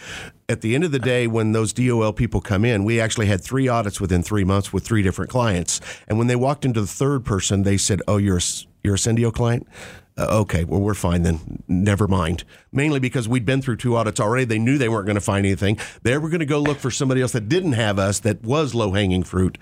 at 0.49 0.61
the 0.61 0.75
end 0.75 0.83
of 0.83 0.91
the 0.91 0.99
day, 0.99 1.27
when 1.27 1.51
those 1.51 1.73
DOL 1.73 2.13
people 2.13 2.39
come 2.39 2.63
in, 2.63 2.85
we 2.85 3.01
actually 3.01 3.25
had 3.25 3.43
three 3.43 3.67
audits 3.67 3.99
within 3.99 4.23
three 4.23 4.45
months 4.45 4.71
with 4.71 4.85
three 4.85 5.01
different 5.01 5.29
clients. 5.29 5.81
And 6.07 6.17
when 6.17 6.27
they 6.27 6.37
walked 6.37 6.63
into 6.63 6.79
the 6.79 6.87
third 6.87 7.25
person, 7.25 7.63
they 7.63 7.77
said, 7.77 8.01
"Oh, 8.07 8.17
you're 8.17 8.37
a, 8.37 8.41
you're 8.83 8.95
a 8.95 8.97
Syndeo 8.97 9.33
client." 9.33 9.67
Uh, 10.17 10.39
okay, 10.39 10.63
well, 10.63 10.79
we're 10.79 10.95
fine 10.95 11.21
then. 11.21 11.63
Never 11.67 12.07
mind. 12.07 12.43
Mainly 12.71 12.99
because 12.99 13.27
we'd 13.29 13.45
been 13.45 13.61
through 13.61 13.75
two 13.75 13.95
audits 13.95 14.19
already. 14.19 14.45
They 14.45 14.57
knew 14.57 14.77
they 14.77 14.89
weren't 14.89 15.05
going 15.05 15.15
to 15.15 15.21
find 15.21 15.45
anything. 15.45 15.77
They 16.01 16.17
were 16.17 16.29
going 16.29 16.39
to 16.39 16.45
go 16.45 16.59
look 16.59 16.79
for 16.79 16.89
somebody 16.89 17.21
else 17.21 17.33
that 17.33 17.47
didn't 17.47 17.73
have 17.73 17.99
us, 17.99 18.19
that 18.21 18.41
was 18.41 18.73
low 18.73 18.93
hanging 18.93 19.23
fruit. 19.23 19.59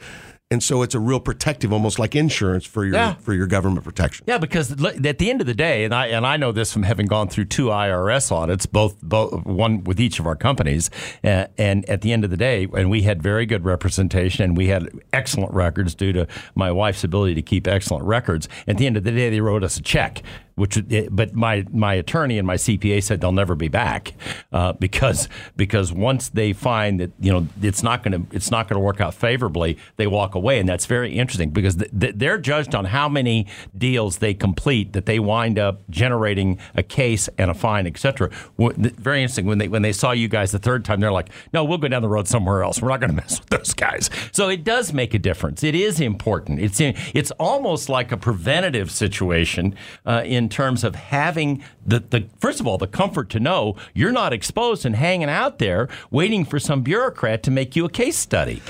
And 0.55 0.63
so 0.63 0.83
it's 0.83 0.95
a 0.95 0.99
real 1.01 1.19
protective, 1.19 1.73
almost 1.73 1.99
like 1.99 2.15
insurance 2.15 2.65
for 2.65 2.85
your 2.85 2.93
Yeah. 2.95 3.15
for 3.15 3.33
your 3.33 3.45
government 3.45 3.83
protection. 3.83 4.23
Yeah, 4.25 4.37
because 4.37 4.71
at 4.71 5.17
the 5.19 5.29
end 5.29 5.41
of 5.41 5.47
the 5.47 5.53
day, 5.53 5.83
and 5.83 5.93
I 5.93 6.07
and 6.07 6.25
I 6.25 6.37
know 6.37 6.53
this 6.53 6.71
from 6.71 6.83
having 6.83 7.07
gone 7.07 7.27
through 7.27 7.45
two 7.45 7.65
IRS 7.71 8.31
audits, 8.31 8.65
both, 8.65 9.01
both 9.03 9.45
one 9.45 9.83
with 9.83 9.99
each 9.99 10.17
of 10.17 10.25
our 10.25 10.37
companies, 10.37 10.89
uh, 11.25 11.47
and 11.57 11.83
at 11.89 11.99
the 12.03 12.13
end 12.13 12.23
of 12.23 12.29
the 12.29 12.37
day, 12.37 12.67
and 12.73 12.89
we 12.89 13.01
had 13.01 13.21
very 13.21 13.45
good 13.45 13.65
representation, 13.65 14.45
and 14.45 14.55
we 14.55 14.67
had 14.67 14.89
excellent 15.11 15.53
records 15.53 15.93
due 15.93 16.13
to 16.13 16.25
my 16.55 16.71
wife's 16.71 17.03
ability 17.03 17.35
to 17.35 17.41
keep 17.41 17.67
excellent 17.67 18.05
records. 18.05 18.47
At 18.65 18.77
the 18.77 18.87
end 18.87 18.95
of 18.95 19.03
the 19.03 19.11
day, 19.11 19.29
they 19.29 19.41
wrote 19.41 19.61
us 19.61 19.75
a 19.75 19.81
check. 19.81 20.23
Which, 20.55 20.77
eh, 20.89 21.07
but 21.11 21.35
my 21.35 21.65
my 21.71 21.95
attorney 21.95 22.37
and 22.37 22.47
my 22.47 22.55
CPA 22.55 23.03
said 23.03 23.19
they'll 23.19 23.33
never 23.33 23.55
be 23.55 23.67
back 23.67 24.13
uh, 24.53 24.73
because 24.73 25.27
because 25.57 25.91
once 25.91 26.29
they 26.29 26.53
find 26.53 26.99
that 27.01 27.11
you 27.19 27.31
know 27.31 27.47
it's 27.61 27.83
not 27.83 28.03
going 28.03 28.25
to 28.25 28.35
it's 28.35 28.51
not 28.51 28.69
going 28.69 28.75
to 28.75 28.83
work 28.83 29.01
out 29.01 29.13
favorably, 29.13 29.77
they 29.97 30.07
walk 30.07 30.33
away, 30.33 30.59
and 30.59 30.69
that's 30.69 30.85
very 30.85 31.13
interesting 31.13 31.49
because 31.49 31.75
th- 31.75 31.91
th- 31.99 32.15
they're 32.15 32.37
judged 32.37 32.73
on 32.73 32.85
how 32.85 33.09
many 33.09 33.47
deals 33.77 34.19
they 34.19 34.33
complete 34.33 34.93
that 34.93 35.05
they 35.05 35.19
wind 35.19 35.59
up 35.59 35.81
generating 35.89 36.57
a 36.75 36.83
case 36.83 37.27
and 37.37 37.51
a 37.51 37.53
fine, 37.53 37.85
etc. 37.85 38.29
Very 38.57 39.21
interesting 39.21 39.45
when 39.45 39.57
they 39.57 39.67
when 39.67 39.81
they 39.81 39.91
saw 39.91 40.11
you 40.11 40.27
guys 40.27 40.51
the 40.51 40.59
third 40.59 40.85
time, 40.85 40.99
they're 41.01 41.11
like, 41.11 41.29
no, 41.53 41.63
we'll 41.65 41.77
go 41.77 41.87
down 41.87 42.01
the 42.01 42.07
road 42.09 42.27
somewhere 42.27 42.63
else. 42.63 42.81
We're 42.81 42.89
not 42.89 43.01
going 43.01 43.11
to 43.11 43.15
mess 43.15 43.39
with 43.39 43.49
those 43.49 43.73
guys. 43.73 44.09
So 44.31 44.47
it 44.49 44.63
does 44.63 44.93
make 44.93 45.13
a 45.13 45.19
difference. 45.19 45.63
It 45.63 45.75
is 45.75 45.99
important. 45.99 46.59
It's 46.61 46.79
it's 46.79 47.31
almost 47.31 47.89
like 47.89 48.11
a 48.11 48.17
preventative 48.17 48.89
situation 48.89 49.75
uh, 50.05 50.23
in 50.25 50.44
terms 50.49 50.83
of 50.83 50.95
having 50.95 51.63
the, 51.85 51.99
the 51.99 52.27
first 52.39 52.59
of 52.59 52.67
all 52.67 52.77
the 52.77 52.87
comfort 52.87 53.29
to 53.31 53.39
know 53.39 53.75
you're 53.93 54.11
not 54.11 54.33
exposed 54.33 54.85
and 54.85 54.95
hanging 54.95 55.29
out 55.29 55.59
there 55.59 55.87
waiting 56.11 56.45
for 56.45 56.59
some 56.59 56.81
bureaucrat 56.81 57.43
to 57.43 57.51
make 57.51 57.75
you 57.75 57.85
a 57.85 57.89
case 57.89 58.17
study. 58.17 58.61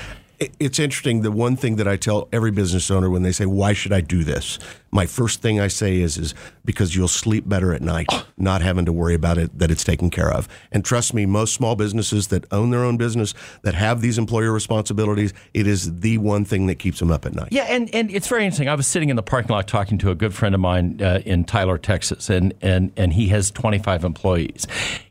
It's 0.60 0.80
interesting. 0.80 1.22
The 1.22 1.32
one 1.32 1.56
thing 1.56 1.78
that 1.78 1.88
I 1.88 1.96
tell 1.96 2.28
every 2.34 2.52
business 2.52 2.92
owner 2.92 3.10
when 3.10 3.24
they 3.24 3.32
say, 3.32 3.46
"Why 3.46 3.72
should 3.72 3.94
I 3.94 4.02
do 4.02 4.24
this?" 4.26 4.60
My 4.96 5.06
first 5.06 5.42
thing 5.42 5.60
I 5.60 5.68
say 5.68 6.00
is, 6.00 6.18
"Is 6.18 6.34
because 6.64 6.96
you'll 6.96 7.10
sleep 7.10 7.48
better 7.50 7.74
at 7.74 7.82
night, 7.82 8.08
not 8.38 8.62
having 8.62 8.86
to 8.86 8.94
worry 8.94 9.14
about 9.14 9.38
it 9.38 9.60
that 9.60 9.70
it's 9.70 9.84
taken 9.84 10.10
care 10.10 10.32
of." 10.32 10.48
And 10.72 10.86
trust 10.86 11.14
me, 11.14 11.26
most 11.26 11.54
small 11.54 11.76
businesses 11.76 12.28
that 12.28 12.46
own 12.52 12.72
their 12.72 12.84
own 12.84 12.96
business 12.96 13.34
that 13.64 13.76
have 13.76 14.00
these 14.00 14.18
employer 14.18 14.54
responsibilities, 14.54 15.34
it 15.54 15.68
is 15.68 16.00
the 16.00 16.18
one 16.18 16.46
thing 16.46 16.68
that 16.68 16.76
keeps 16.76 17.00
them 17.00 17.12
up 17.12 17.26
at 17.26 17.36
night. 17.36 17.50
Yeah, 17.52 17.64
and, 17.64 17.94
and 17.94 18.10
it's 18.10 18.28
very 18.28 18.46
interesting. 18.46 18.70
I 18.70 18.76
was 18.76 18.88
sitting 18.88 19.10
in 19.10 19.18
the 19.18 19.24
parking 19.24 19.54
lot 19.54 19.68
talking 19.68 19.98
to 20.00 20.12
a 20.12 20.16
good 20.16 20.34
friend 20.34 20.56
of 20.56 20.62
mine 20.62 21.02
uh, 21.02 21.22
in 21.26 21.44
Tyler, 21.44 21.78
Texas, 21.78 22.30
and, 22.30 22.54
and, 22.62 22.94
and 22.96 23.14
he 23.14 23.28
has 23.28 23.52
25 23.52 24.06
employees. 24.06 24.66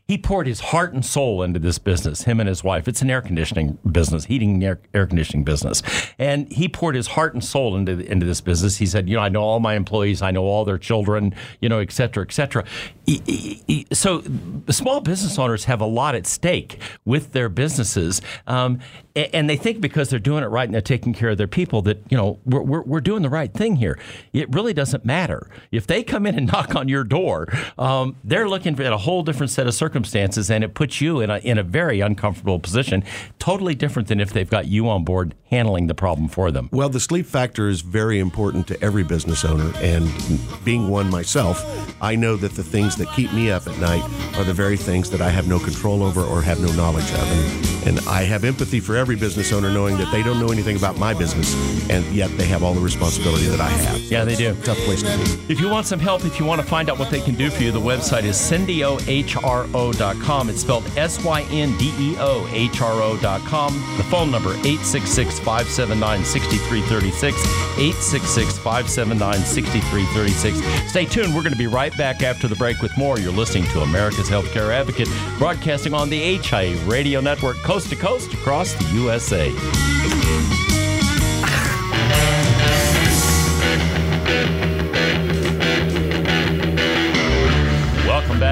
He 0.07 0.19
poured 0.19 0.45
his 0.45 0.59
heart 0.59 0.93
and 0.93 1.03
soul 1.03 1.41
into 1.41 1.59
this 1.59 1.79
business, 1.79 2.23
him 2.23 2.39
and 2.39 2.47
his 2.47 2.63
wife. 2.63 2.87
It's 2.87 3.01
an 3.01 3.09
air 3.09 3.21
conditioning 3.21 3.79
business, 3.91 4.25
heating 4.25 4.53
and 4.53 4.63
air, 4.63 4.79
air 4.93 5.07
conditioning 5.07 5.43
business. 5.43 5.81
And 6.19 6.51
he 6.51 6.69
poured 6.69 6.93
his 6.93 7.07
heart 7.07 7.33
and 7.33 7.43
soul 7.43 7.75
into, 7.75 7.99
into 8.11 8.25
this 8.25 8.39
business. 8.39 8.77
He 8.77 8.85
said, 8.85 9.09
You 9.09 9.15
know, 9.15 9.23
I 9.23 9.29
know 9.29 9.41
all 9.41 9.59
my 9.59 9.73
employees, 9.75 10.21
I 10.21 10.31
know 10.31 10.43
all 10.43 10.65
their 10.65 10.77
children, 10.77 11.33
you 11.61 11.69
know, 11.69 11.79
et 11.79 11.91
cetera, 11.91 12.23
et 12.23 12.31
cetera. 12.31 12.65
So 13.91 14.23
small 14.69 15.01
business 15.01 15.37
owners 15.37 15.65
have 15.65 15.81
a 15.81 15.85
lot 15.85 16.15
at 16.15 16.25
stake 16.27 16.79
with 17.05 17.31
their 17.33 17.49
businesses. 17.49 18.21
Um, 18.47 18.79
and 19.15 19.49
they 19.49 19.55
think 19.55 19.79
because 19.79 20.09
they're 20.09 20.19
doing 20.19 20.43
it 20.43 20.47
right 20.47 20.65
and 20.65 20.73
they're 20.73 20.81
taking 20.81 21.13
care 21.13 21.29
of 21.29 21.37
their 21.37 21.47
people 21.47 21.81
that, 21.83 22.03
you 22.09 22.17
know, 22.17 22.37
we're, 22.45 22.61
we're, 22.61 22.81
we're 22.81 23.01
doing 23.01 23.21
the 23.21 23.29
right 23.29 23.53
thing 23.53 23.77
here. 23.77 23.97
It 24.33 24.53
really 24.53 24.73
doesn't 24.73 25.05
matter. 25.05 25.49
If 25.71 25.87
they 25.87 26.03
come 26.03 26.25
in 26.25 26.35
and 26.35 26.47
knock 26.51 26.75
on 26.75 26.89
your 26.89 27.05
door, 27.05 27.47
um, 27.77 28.17
they're 28.23 28.49
looking 28.49 28.77
at 28.79 28.91
a 28.91 28.97
whole 28.97 29.23
different 29.23 29.51
set 29.51 29.67
of 29.67 29.73
circumstances 29.73 30.51
and 30.51 30.63
it 30.63 30.73
puts 30.73 30.99
you 30.99 31.21
in 31.21 31.29
a, 31.29 31.37
in 31.37 31.57
a 31.57 31.63
very 31.63 32.01
uncomfortable 32.01 32.59
position, 32.59 33.03
totally 33.39 33.73
different 33.73 34.09
than 34.09 34.19
if 34.19 34.33
they've 34.33 34.49
got 34.49 34.67
you 34.67 34.89
on 34.89 35.05
board 35.05 35.33
handling 35.49 35.87
the 35.87 35.95
problem 35.95 36.27
for 36.27 36.51
them. 36.51 36.67
Well, 36.71 36.89
the 36.89 36.99
sleep 36.99 37.25
factor 37.25 37.69
is 37.69 37.81
very 37.81 38.19
important 38.19 38.67
to 38.67 38.83
every 38.83 39.03
business 39.03 39.45
owner, 39.45 39.64
and 39.81 40.09
being 40.63 40.87
one 40.87 41.09
myself, 41.09 41.63
I 42.01 42.15
know 42.15 42.35
that 42.37 42.53
the 42.53 42.63
things 42.63 42.95
that 42.97 43.09
keep 43.13 43.31
me 43.33 43.51
up 43.51 43.67
at 43.67 43.77
night 43.79 44.03
are 44.37 44.43
the 44.43 44.53
very 44.53 44.77
things 44.77 45.09
that 45.11 45.21
I 45.21 45.29
have 45.29 45.47
no 45.47 45.59
control 45.59 46.03
over 46.03 46.21
or 46.21 46.41
have 46.41 46.59
no 46.59 46.71
knowledge 46.73 47.09
of. 47.11 47.31
And, 47.31 47.65
And 47.85 47.99
I 48.07 48.23
have 48.23 48.43
empathy 48.43 48.79
for 48.79 48.95
every 48.95 49.15
business 49.15 49.53
owner 49.53 49.69
knowing 49.69 49.95
that 49.97 50.11
they 50.11 50.23
don't 50.23 50.39
know 50.39 50.49
anything 50.51 50.75
about 50.75 50.97
my 50.97 51.13
business, 51.13 51.53
and 51.87 52.03
yet 52.07 52.35
they 52.35 52.45
have 52.47 52.63
all 52.63 52.73
the 52.73 52.81
responsibility 52.81 53.45
that 53.45 53.61
I 53.61 53.69
have. 53.69 53.99
Yeah, 53.99 54.25
they 54.25 54.35
do. 54.35 54.55
Tough 54.63 54.79
place 54.79 55.03
to 55.03 55.17
be. 55.17 55.53
If 55.53 55.59
you 55.59 55.69
want 55.69 55.85
some 55.85 55.99
help, 55.99 56.25
if 56.25 56.39
you 56.39 56.45
want 56.45 56.59
to 56.61 56.67
find 56.67 56.89
out 56.89 56.97
what 56.97 57.11
they 57.11 57.21
can 57.21 57.35
do 57.35 57.51
for 57.51 57.61
you, 57.61 57.71
the 57.71 57.79
website 57.79 58.23
is 58.23 58.37
syndeohro.com. 58.37 60.49
It's 60.49 60.61
spelled 60.61 60.85
S 60.97 61.23
Y 61.23 61.41
N 61.51 61.77
D 61.77 61.93
E 61.99 62.15
O 62.17 62.47
H 62.51 62.81
R 62.81 63.01
O.com. 63.03 63.73
The 63.97 64.03
phone 64.05 64.31
number 64.31 64.53
866 64.65 65.37
579 65.39 66.25
6336. 66.25 67.35
866 67.77 68.57
579 68.57 69.39
6336. 69.45 70.89
Stay 70.89 71.05
tuned. 71.05 71.35
We're 71.35 71.41
going 71.41 71.53
to 71.53 71.57
be 71.57 71.67
right 71.67 71.95
back 71.97 72.23
after 72.23 72.47
the 72.47 72.55
break 72.55 72.81
with 72.81 72.95
more. 72.97 73.19
You're 73.19 73.31
listening 73.31 73.65
to 73.71 73.81
America's 73.81 74.29
Healthcare 74.29 74.71
Advocate, 74.71 75.09
broadcasting 75.37 75.93
on 75.93 76.09
the 76.09 76.37
HIA 76.37 76.75
Radio 76.85 77.21
Network, 77.21 77.57
coast 77.57 77.89
to 77.89 77.95
coast 77.95 78.33
across 78.33 78.73
the 78.73 78.85
USA. 78.95 80.24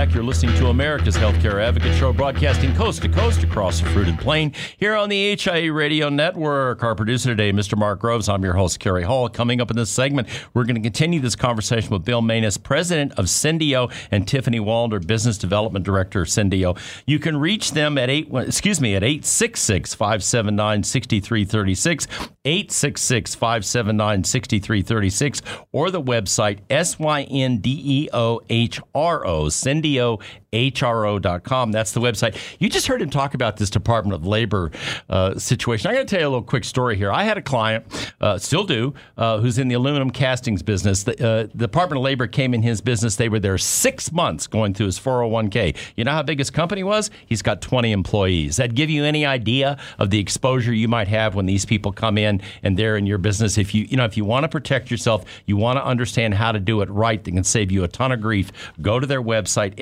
Back. 0.03 0.13
You're 0.13 0.23
listening 0.23 0.53
to 0.57 0.67
America's 0.67 1.15
Healthcare 1.15 1.63
Advocate 1.63 1.95
Show, 1.95 2.11
broadcasting 2.11 2.75
coast 2.75 3.01
to 3.03 3.09
coast 3.09 3.41
across 3.41 3.79
the 3.79 3.87
fruited 3.91 4.19
plain 4.19 4.51
here 4.75 4.95
on 4.95 5.07
the 5.07 5.37
HIA 5.37 5.71
Radio 5.71 6.09
Network. 6.09 6.83
Our 6.83 6.93
producer 6.93 7.29
today, 7.29 7.53
Mr. 7.53 7.77
Mark 7.77 8.01
Groves. 8.01 8.27
I'm 8.27 8.43
your 8.43 8.53
host, 8.53 8.81
Cary 8.81 9.03
Hall. 9.03 9.29
Coming 9.29 9.61
up 9.61 9.71
in 9.71 9.77
this 9.77 9.89
segment, 9.89 10.27
we're 10.53 10.65
going 10.65 10.75
to 10.75 10.81
continue 10.81 11.21
this 11.21 11.37
conversation 11.37 11.89
with 11.89 12.03
Bill 12.03 12.21
Manus, 12.21 12.57
president 12.57 13.13
of 13.13 13.25
Syndeo, 13.27 13.89
and 14.11 14.27
Tiffany 14.27 14.59
Walder, 14.59 14.99
business 14.99 15.37
development 15.37 15.85
director 15.85 16.23
of 16.23 16.27
Syndeo. 16.27 16.77
You 17.07 17.17
can 17.17 17.37
reach 17.37 17.71
them 17.71 17.97
at 17.97 18.09
eight, 18.09 18.27
excuse 18.33 18.81
me, 18.81 18.95
at 18.95 19.03
866 19.03 19.93
579 19.93 20.83
6336, 20.83 22.07
866 22.43 23.35
579 23.35 24.23
6336, 24.25 25.41
or 25.71 25.89
the 25.89 26.01
website 26.01 26.59
S 26.69 26.99
Y 26.99 27.21
N 27.21 27.59
D 27.59 27.81
E 27.85 28.09
O 28.11 28.41
H 28.49 28.81
R 28.93 29.25
O, 29.25 29.47
video 29.93 30.17
syndeohro.com. 30.53 31.71
That's 31.71 31.91
the 31.91 31.99
website. 31.99 32.37
You 32.59 32.69
just 32.69 32.87
heard 32.87 33.01
him 33.01 33.09
talk 33.09 33.33
about 33.33 33.57
this 33.57 33.69
Department 33.69 34.15
of 34.15 34.25
Labor 34.25 34.71
uh, 35.09 35.37
situation. 35.37 35.89
I'm 35.89 35.95
going 35.95 36.05
to 36.05 36.09
tell 36.09 36.21
you 36.21 36.27
a 36.27 36.29
little 36.29 36.43
quick 36.43 36.63
story 36.63 36.95
here. 36.95 37.11
I 37.11 37.23
had 37.23 37.37
a 37.37 37.41
client, 37.41 37.85
uh, 38.21 38.37
still 38.37 38.63
do, 38.63 38.93
uh, 39.17 39.39
who's 39.39 39.57
in 39.57 39.67
the 39.67 39.75
aluminum 39.75 40.11
castings 40.11 40.61
business. 40.61 41.03
The, 41.03 41.13
uh, 41.13 41.47
the 41.53 41.67
Department 41.67 41.97
of 41.97 42.03
Labor 42.03 42.27
came 42.27 42.53
in 42.53 42.61
his 42.61 42.81
business. 42.81 43.15
They 43.15 43.29
were 43.29 43.39
there 43.39 43.57
six 43.57 44.11
months 44.11 44.47
going 44.47 44.73
through 44.73 44.87
his 44.87 44.99
401k. 44.99 45.75
You 45.95 46.03
know 46.03 46.11
how 46.11 46.23
big 46.23 46.39
his 46.39 46.49
company 46.49 46.83
was? 46.83 47.09
He's 47.25 47.41
got 47.41 47.61
20 47.61 47.91
employees. 47.91 48.57
That 48.57 48.75
give 48.75 48.89
you 48.89 49.03
any 49.03 49.25
idea 49.25 49.77
of 49.97 50.09
the 50.09 50.19
exposure 50.19 50.73
you 50.73 50.87
might 50.87 51.07
have 51.07 51.35
when 51.35 51.45
these 51.45 51.65
people 51.65 51.91
come 51.91 52.17
in 52.17 52.41
and 52.61 52.77
they're 52.77 52.97
in 52.97 53.05
your 53.05 53.17
business. 53.17 53.57
If 53.57 53.73
you, 53.73 53.85
you 53.89 53.97
know, 53.97 54.05
if 54.05 54.17
you 54.17 54.25
want 54.25 54.43
to 54.43 54.49
protect 54.49 54.91
yourself, 54.91 55.25
you 55.45 55.57
want 55.57 55.77
to 55.77 55.85
understand 55.85 56.35
how 56.35 56.51
to 56.51 56.59
do 56.59 56.81
it 56.81 56.89
right. 56.89 57.23
They 57.23 57.31
can 57.31 57.43
save 57.43 57.71
you 57.71 57.83
a 57.83 57.87
ton 57.87 58.11
of 58.11 58.21
grief. 58.21 58.51
Go 58.81 58.99
to 58.99 59.07
their 59.07 59.21
website, 59.21 59.73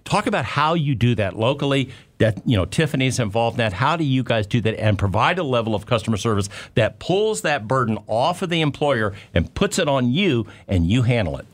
Talk 0.04 0.28
about 0.28 0.46
how 0.46 0.74
you 0.74 0.96
do 0.96 1.16
that 1.16 1.38
locally. 1.38 1.90
That 2.24 2.42
you 2.46 2.56
know, 2.56 2.64
Tiffany's 2.64 3.20
involved 3.20 3.56
in 3.56 3.58
that. 3.58 3.74
How 3.74 3.98
do 3.98 4.06
you 4.06 4.24
guys 4.24 4.48
do 4.48 4.62
that 4.62 4.80
and 4.80 4.98
provide 4.98 5.40
a 5.40 5.44
level 5.44 5.76
of 5.76 5.86
customer 5.86 6.16
service 6.16 6.48
that 6.76 6.98
pulls 6.98 7.42
that 7.42 7.68
burden 7.68 8.00
off 8.08 8.42
of 8.42 8.50
the 8.50 8.62
employer 8.62 9.14
and 9.34 9.54
puts 9.54 9.78
it 9.78 9.90
on 9.90 10.10
you, 10.10 10.48
and 10.66 10.90
you 10.90 11.02
handle 11.02 11.38
it? 11.38 11.46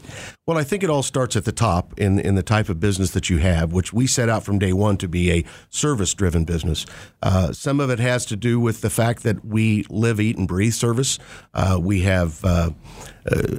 Well, 0.45 0.59
I 0.59 0.63
think 0.63 0.83
it 0.83 0.89
all 0.91 1.01
starts 1.01 1.35
at 1.35 1.45
the 1.45 1.51
top 1.51 1.99
in 1.99 2.19
in 2.19 2.35
the 2.35 2.43
type 2.43 2.69
of 2.69 2.79
business 2.79 3.09
that 3.11 3.31
you 3.31 3.39
have, 3.39 3.73
which 3.73 3.91
we 3.93 4.05
set 4.05 4.29
out 4.29 4.43
from 4.43 4.59
day 4.59 4.71
one 4.71 4.97
to 4.97 5.07
be 5.07 5.31
a 5.31 5.45
service 5.69 6.13
driven 6.13 6.45
business. 6.45 6.85
Uh, 7.23 7.51
some 7.51 7.79
of 7.79 7.89
it 7.89 7.97
has 7.97 8.23
to 8.27 8.35
do 8.35 8.59
with 8.59 8.81
the 8.81 8.91
fact 8.91 9.23
that 9.23 9.43
we 9.43 9.85
live, 9.89 10.19
eat, 10.19 10.37
and 10.37 10.47
breathe 10.47 10.73
service. 10.73 11.17
Uh, 11.55 11.79
we 11.81 12.01
have. 12.01 12.45
Uh, 12.45 12.69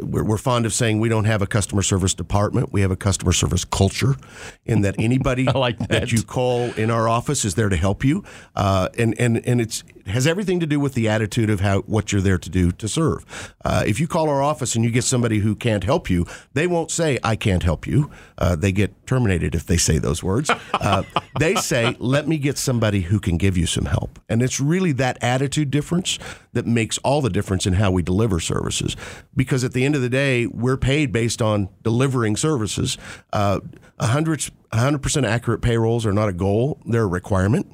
we're, 0.02 0.24
we're 0.24 0.38
fond 0.38 0.66
of 0.66 0.72
saying 0.72 1.00
we 1.00 1.08
don't 1.08 1.24
have 1.24 1.42
a 1.42 1.46
customer 1.46 1.82
service 1.82 2.14
department. 2.14 2.72
We 2.72 2.80
have 2.80 2.90
a 2.90 2.96
customer 2.96 3.32
service 3.32 3.64
culture, 3.64 4.16
in 4.64 4.82
that 4.82 4.94
anybody 4.98 5.44
like 5.54 5.78
that. 5.88 6.12
you 6.12 6.22
call 6.22 6.72
in 6.72 6.90
our 6.90 7.08
office 7.08 7.44
is 7.44 7.54
there 7.54 7.68
to 7.68 7.76
help 7.76 8.04
you, 8.04 8.24
uh, 8.56 8.88
and 8.98 9.18
and 9.18 9.44
and 9.46 9.60
it's 9.60 9.84
it 9.96 9.99
has 10.10 10.26
everything 10.26 10.60
to 10.60 10.66
do 10.66 10.80
with 10.80 10.94
the 10.94 11.08
attitude 11.08 11.50
of 11.50 11.60
how 11.60 11.80
what 11.82 12.12
you're 12.12 12.20
there 12.20 12.38
to 12.38 12.50
do 12.50 12.72
to 12.72 12.88
serve. 12.88 13.54
Uh, 13.64 13.84
if 13.86 14.00
you 14.00 14.06
call 14.06 14.28
our 14.28 14.42
office 14.42 14.74
and 14.74 14.84
you 14.84 14.90
get 14.90 15.04
somebody 15.04 15.38
who 15.38 15.54
can't 15.54 15.84
help 15.84 16.10
you, 16.10 16.26
they 16.54 16.66
won't 16.66 16.90
say 16.90 17.18
I 17.22 17.36
can't 17.36 17.62
help 17.62 17.86
you. 17.86 18.10
Uh, 18.38 18.56
they 18.56 18.72
get 18.72 19.06
terminated 19.06 19.54
if 19.54 19.66
they 19.66 19.76
say 19.76 19.98
those 19.98 20.22
words. 20.22 20.50
Uh, 20.80 21.02
they 21.38 21.54
say 21.56 21.94
let 21.98 22.26
me 22.26 22.38
get 22.38 22.56
somebody 22.56 23.02
who 23.02 23.20
can 23.20 23.36
give 23.36 23.56
you 23.56 23.66
some 23.66 23.84
help, 23.84 24.18
and 24.30 24.42
it's 24.42 24.60
really 24.60 24.92
that 24.92 25.18
attitude 25.22 25.70
difference 25.70 26.18
that 26.52 26.66
makes 26.66 26.96
all 26.98 27.20
the 27.20 27.28
difference 27.28 27.66
in 27.66 27.74
how 27.74 27.90
we 27.90 28.02
deliver 28.02 28.40
services. 28.40 28.96
Because 29.36 29.62
at 29.62 29.72
the 29.72 29.84
end 29.84 29.94
of 29.94 30.00
the 30.00 30.08
day, 30.08 30.46
we're 30.46 30.78
paid 30.78 31.12
based 31.12 31.42
on 31.42 31.68
delivering 31.82 32.36
services. 32.36 32.96
Uh, 33.32 33.60
100 33.98 34.50
100% 34.72 35.26
accurate 35.26 35.62
payrolls 35.62 36.06
are 36.06 36.12
not 36.12 36.28
a 36.28 36.32
goal; 36.32 36.80
they're 36.86 37.02
a 37.02 37.06
requirement. 37.06 37.70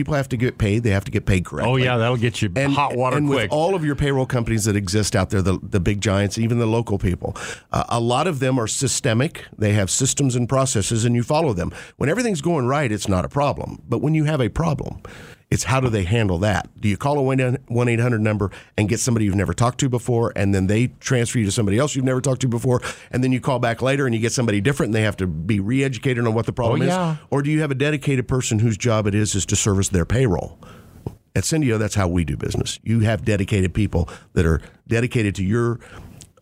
People 0.00 0.14
have 0.14 0.30
to 0.30 0.38
get 0.38 0.56
paid. 0.56 0.82
They 0.82 0.92
have 0.92 1.04
to 1.04 1.10
get 1.10 1.26
paid 1.26 1.44
correctly. 1.44 1.70
Oh 1.70 1.76
yeah, 1.76 1.98
that'll 1.98 2.16
get 2.16 2.40
you 2.40 2.50
And, 2.56 2.72
hot 2.72 2.96
water 2.96 3.18
and 3.18 3.26
quick. 3.28 3.50
with 3.50 3.52
all 3.52 3.74
of 3.74 3.84
your 3.84 3.94
payroll 3.94 4.24
companies 4.24 4.64
that 4.64 4.74
exist 4.74 5.14
out 5.14 5.28
there, 5.28 5.42
the, 5.42 5.58
the 5.62 5.78
big 5.78 6.00
giants, 6.00 6.38
even 6.38 6.58
the 6.58 6.64
local 6.64 6.96
people, 6.96 7.36
uh, 7.70 7.84
a 7.90 8.00
lot 8.00 8.26
of 8.26 8.38
them 8.38 8.58
are 8.58 8.66
systemic. 8.66 9.44
They 9.58 9.74
have 9.74 9.90
systems 9.90 10.36
and 10.36 10.48
processes, 10.48 11.04
and 11.04 11.14
you 11.14 11.22
follow 11.22 11.52
them. 11.52 11.70
When 11.98 12.08
everything's 12.08 12.40
going 12.40 12.66
right, 12.66 12.90
it's 12.90 13.08
not 13.08 13.26
a 13.26 13.28
problem. 13.28 13.82
But 13.90 13.98
when 13.98 14.14
you 14.14 14.24
have 14.24 14.40
a 14.40 14.48
problem, 14.48 15.02
it's 15.50 15.64
how 15.64 15.80
do 15.80 15.88
they 15.88 16.04
handle 16.04 16.38
that? 16.38 16.68
Do 16.80 16.88
you 16.88 16.96
call 16.96 17.18
a 17.18 17.22
1 17.22 17.88
800 17.88 18.20
number 18.20 18.50
and 18.78 18.88
get 18.88 19.00
somebody 19.00 19.24
you've 19.24 19.34
never 19.34 19.52
talked 19.52 19.80
to 19.80 19.88
before, 19.88 20.32
and 20.36 20.54
then 20.54 20.68
they 20.68 20.88
transfer 21.00 21.38
you 21.38 21.44
to 21.46 21.50
somebody 21.52 21.76
else 21.78 21.96
you've 21.96 22.04
never 22.04 22.20
talked 22.20 22.40
to 22.42 22.48
before, 22.48 22.80
and 23.10 23.24
then 23.24 23.32
you 23.32 23.40
call 23.40 23.58
back 23.58 23.82
later 23.82 24.06
and 24.06 24.14
you 24.14 24.20
get 24.20 24.32
somebody 24.32 24.60
different 24.60 24.88
and 24.88 24.94
they 24.94 25.02
have 25.02 25.16
to 25.16 25.26
be 25.26 25.58
re 25.58 25.82
educated 25.82 26.24
on 26.26 26.34
what 26.34 26.46
the 26.46 26.52
problem 26.52 26.82
Oh, 26.82 26.84
yeah. 26.84 27.12
is? 27.14 27.18
Or 27.30 27.42
do 27.42 27.50
you 27.50 27.60
have 27.62 27.70
a 27.70 27.74
dedicated 27.74 28.28
person 28.28 28.60
whose 28.60 28.76
job 28.76 29.06
it 29.06 29.14
is 29.14 29.34
is 29.34 29.44
to 29.46 29.56
service 29.56 29.88
their 29.88 30.04
payroll? 30.04 30.58
At 31.34 31.44
Syndeo, 31.44 31.78
that's 31.78 31.94
how 31.94 32.08
we 32.08 32.24
do 32.24 32.36
business. 32.36 32.78
You 32.82 33.00
have 33.00 33.24
dedicated 33.24 33.72
people 33.74 34.08
that 34.34 34.44
are 34.46 34.60
dedicated 34.88 35.34
to 35.36 35.44
your 35.44 35.78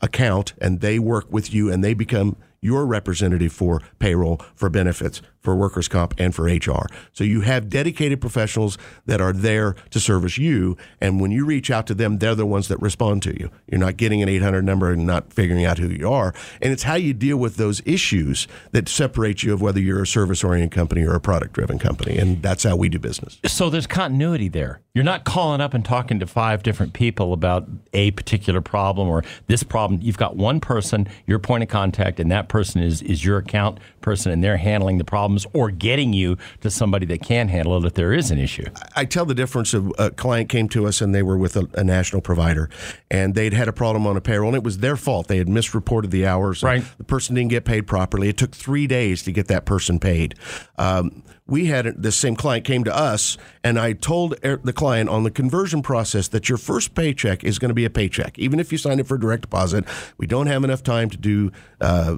account 0.01 0.55
and 0.61 0.81
they 0.81 0.99
work 0.99 1.27
with 1.31 1.53
you 1.53 1.71
and 1.71 1.83
they 1.83 1.95
become 1.95 2.37
your 2.61 2.87
representative 2.87 3.53
for 3.53 3.81
payroll, 3.99 4.41
for 4.55 4.69
benefits, 4.69 5.23
for 5.41 5.55
workers' 5.55 5.89
comp 5.89 6.15
and 6.19 6.35
for 6.35 6.45
HR. 6.45 6.87
So 7.13 7.25
you 7.25 7.43
have 7.43 7.69
dedicated 7.69 8.21
professionals 8.21 8.79
that 9.07 9.21
are 9.21 9.33
there 9.33 9.75
to 9.91 10.01
service 10.01 10.39
you. 10.39 10.77
And 11.01 11.21
when 11.21 11.31
you 11.31 11.45
reach 11.45 11.71
out 11.71 11.87
to 11.89 11.95
them, 11.95 12.19
they're 12.19 12.35
the 12.35 12.47
ones 12.47 12.69
that 12.69 12.81
respond 12.81 13.23
to 13.25 13.39
you. 13.39 13.51
You're 13.67 13.81
not 13.81 13.97
getting 13.97 14.23
an 14.23 14.29
800 14.29 14.63
number 14.63 14.93
and 14.93 15.07
not 15.07 15.33
figuring 15.33 15.65
out 15.65 15.79
who 15.79 15.89
you 15.89 16.11
are. 16.11 16.35
And 16.61 16.73
it's 16.73 16.83
how 16.83 16.95
you 16.95 17.15
deal 17.15 17.37
with 17.37 17.57
those 17.57 17.83
issues 17.85 18.47
that 18.73 18.89
separate 18.89 19.43
you 19.43 19.53
of 19.53 19.63
whether 19.63 19.81
you're 19.81 20.03
a 20.03 20.07
service 20.07 20.43
oriented 20.45 20.73
company 20.73 21.05
or 21.05 21.15
a 21.15 21.21
product 21.21 21.53
driven 21.53 21.79
company. 21.79 22.19
And 22.19 22.43
that's 22.43 22.65
how 22.65 22.77
we 22.77 22.89
do 22.89 22.99
business. 22.99 23.39
So 23.47 23.71
there's 23.71 23.87
continuity 23.87 24.49
there. 24.49 24.81
You're 24.95 25.05
not 25.05 25.25
calling 25.25 25.61
up 25.61 25.75
and 25.75 25.85
talking 25.85 26.19
to 26.19 26.27
five 26.27 26.63
different 26.65 26.93
people 26.93 27.33
about 27.33 27.69
a 27.93 28.11
particular 28.13 28.61
problem 28.61 29.09
or 29.09 29.23
this 29.47 29.63
problem. 29.63 30.01
You've 30.03 30.19
got 30.19 30.37
one 30.37 30.59
person, 30.59 31.07
your 31.27 31.39
point 31.39 31.63
of 31.63 31.69
contact, 31.69 32.19
and 32.19 32.33
that 32.33 32.49
person 32.49 32.83
is, 32.83 33.01
is 33.03 33.25
your 33.25 33.39
account 33.39 33.79
person, 34.01 34.33
and 34.33 34.43
they're 34.43 34.57
handling 34.57 34.99
the 34.99 35.05
problems 35.29 35.47
or 35.53 35.71
getting 35.71 36.13
you 36.13 36.39
to 36.61 36.71
somebody 36.71 37.05
that 37.07 37.23
can 37.23 37.49
handle 37.49 37.77
it 37.77 37.87
if 37.87 37.95
there 37.95 38.13
is 38.13 38.31
an 38.31 38.39
issue. 38.39 38.65
I 38.97 39.05
tell 39.05 39.27
the 39.27 39.35
difference 39.35 39.75
of 39.75 39.93
a 39.99 40.11
client 40.11 40.49
came 40.49 40.69
to 40.71 40.87
us 40.87 41.01
and 41.03 41.15
they 41.15 41.23
were 41.23 41.37
with 41.37 41.57
a, 41.57 41.69
a 41.75 41.85
national 41.85 42.23
provider 42.23 42.71
and 43.11 43.35
they'd 43.35 43.53
had 43.53 43.69
a 43.69 43.73
problem 43.73 44.07
on 44.07 44.17
a 44.17 44.21
payroll 44.21 44.49
and 44.49 44.57
it 44.57 44.65
was 44.65 44.79
their 44.79 44.97
fault. 44.97 45.29
They 45.29 45.37
had 45.37 45.49
misreported 45.49 46.11
the 46.11 46.27
hours. 46.27 46.63
Right. 46.63 46.83
The 46.97 47.05
person 47.05 47.35
didn't 47.35 47.51
get 47.51 47.67
paid 47.67 47.87
properly. 47.87 48.31
It 48.31 48.39
took 48.39 48.53
three 48.53 48.87
days 48.87 49.23
to 49.25 49.33
get 49.33 49.49
that 49.49 49.67
person 49.67 49.99
paid. 49.99 50.35
Um, 50.79 51.23
we 51.47 51.67
had 51.67 52.03
the 52.03 52.13
same 52.13 52.37
client 52.37 52.65
came 52.65 52.85
to 52.85 52.95
us 52.95 53.37
and 53.63 53.79
I 53.79 53.93
told 53.93 54.35
er- 54.45 54.61
the 54.63 54.73
client 54.73 55.11
on 55.11 55.25
the 55.25 55.31
conversion 55.31 55.83
process 55.83 56.29
that 56.29 56.49
your 56.49 56.59
first 56.59 56.95
paycheck 56.95 57.45
is 57.45 57.59
going 57.59 57.71
to 57.71 57.75
be 57.75 57.85
a 57.85 57.91
paycheck. 57.91 58.39
Even 58.39 58.61
if 58.61 58.73
you 58.73 58.79
sign 58.79 58.99
it 58.99 59.07
for 59.07 59.19
direct 59.19 59.43
deposit, 59.43 59.85
we 60.17 60.27
don't 60.27 60.47
have 60.47 60.65
enough 60.65 60.83
time 60.83 61.11
to 61.11 61.17
do 61.17 61.51
uh, 61.81 62.17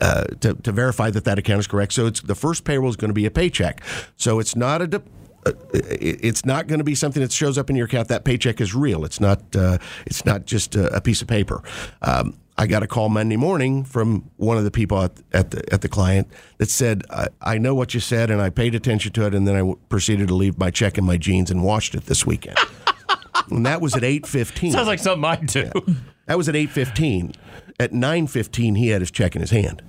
uh, 0.00 0.24
to, 0.40 0.54
to 0.54 0.72
verify 0.72 1.10
that 1.10 1.24
that 1.24 1.38
account 1.38 1.60
is 1.60 1.66
correct. 1.66 1.92
So 1.92 2.06
it's 2.06 2.20
the 2.20 2.34
first 2.34 2.64
payroll 2.64 2.90
is 2.90 2.96
going 2.96 3.10
to 3.10 3.14
be 3.14 3.26
a 3.26 3.30
paycheck. 3.30 3.82
So 4.16 4.38
it's 4.38 4.56
not 4.56 4.82
a. 4.82 4.86
De- 4.86 5.02
uh, 5.44 5.52
it's 5.72 6.44
not 6.44 6.66
going 6.66 6.80
to 6.80 6.84
be 6.84 6.94
something 6.96 7.22
that 7.22 7.30
shows 7.30 7.56
up 7.56 7.70
in 7.70 7.76
your 7.76 7.86
account. 7.86 8.08
That 8.08 8.24
paycheck 8.24 8.60
is 8.60 8.74
real. 8.74 9.04
It's 9.04 9.20
not. 9.20 9.54
Uh, 9.54 9.78
it's 10.04 10.24
not 10.24 10.44
just 10.44 10.74
a, 10.74 10.96
a 10.96 11.00
piece 11.00 11.22
of 11.22 11.28
paper. 11.28 11.62
Um, 12.02 12.36
I 12.58 12.66
got 12.66 12.82
a 12.82 12.86
call 12.86 13.10
Monday 13.10 13.36
morning 13.36 13.84
from 13.84 14.30
one 14.38 14.56
of 14.56 14.64
the 14.64 14.70
people 14.70 15.02
at, 15.02 15.12
at 15.32 15.50
the 15.50 15.72
at 15.72 15.82
the 15.82 15.88
client 15.88 16.26
that 16.58 16.70
said, 16.70 17.04
I, 17.10 17.28
"I 17.40 17.58
know 17.58 17.74
what 17.74 17.94
you 17.94 18.00
said, 18.00 18.30
and 18.30 18.40
I 18.40 18.50
paid 18.50 18.74
attention 18.74 19.12
to 19.12 19.26
it, 19.26 19.34
and 19.34 19.46
then 19.46 19.54
I 19.54 19.60
w- 19.60 19.78
proceeded 19.88 20.28
to 20.28 20.34
leave 20.34 20.58
my 20.58 20.70
check 20.70 20.98
in 20.98 21.04
my 21.04 21.16
jeans 21.16 21.50
and 21.50 21.62
washed 21.62 21.94
it 21.94 22.06
this 22.06 22.24
weekend." 22.26 22.58
and 23.50 23.66
that 23.66 23.80
was 23.80 23.94
at 23.94 24.04
eight 24.04 24.26
fifteen. 24.26 24.72
Sounds 24.72 24.88
like 24.88 24.98
something 24.98 25.24
I 25.24 25.36
do. 25.36 25.70
That 26.26 26.38
was 26.38 26.48
at 26.48 26.56
eight 26.56 26.70
fifteen. 26.70 27.32
At 27.78 27.92
nine 27.92 28.26
fifteen, 28.26 28.74
he 28.74 28.88
had 28.88 29.00
his 29.02 29.10
check 29.10 29.34
in 29.34 29.40
his 29.40 29.50
hand. 29.50 29.82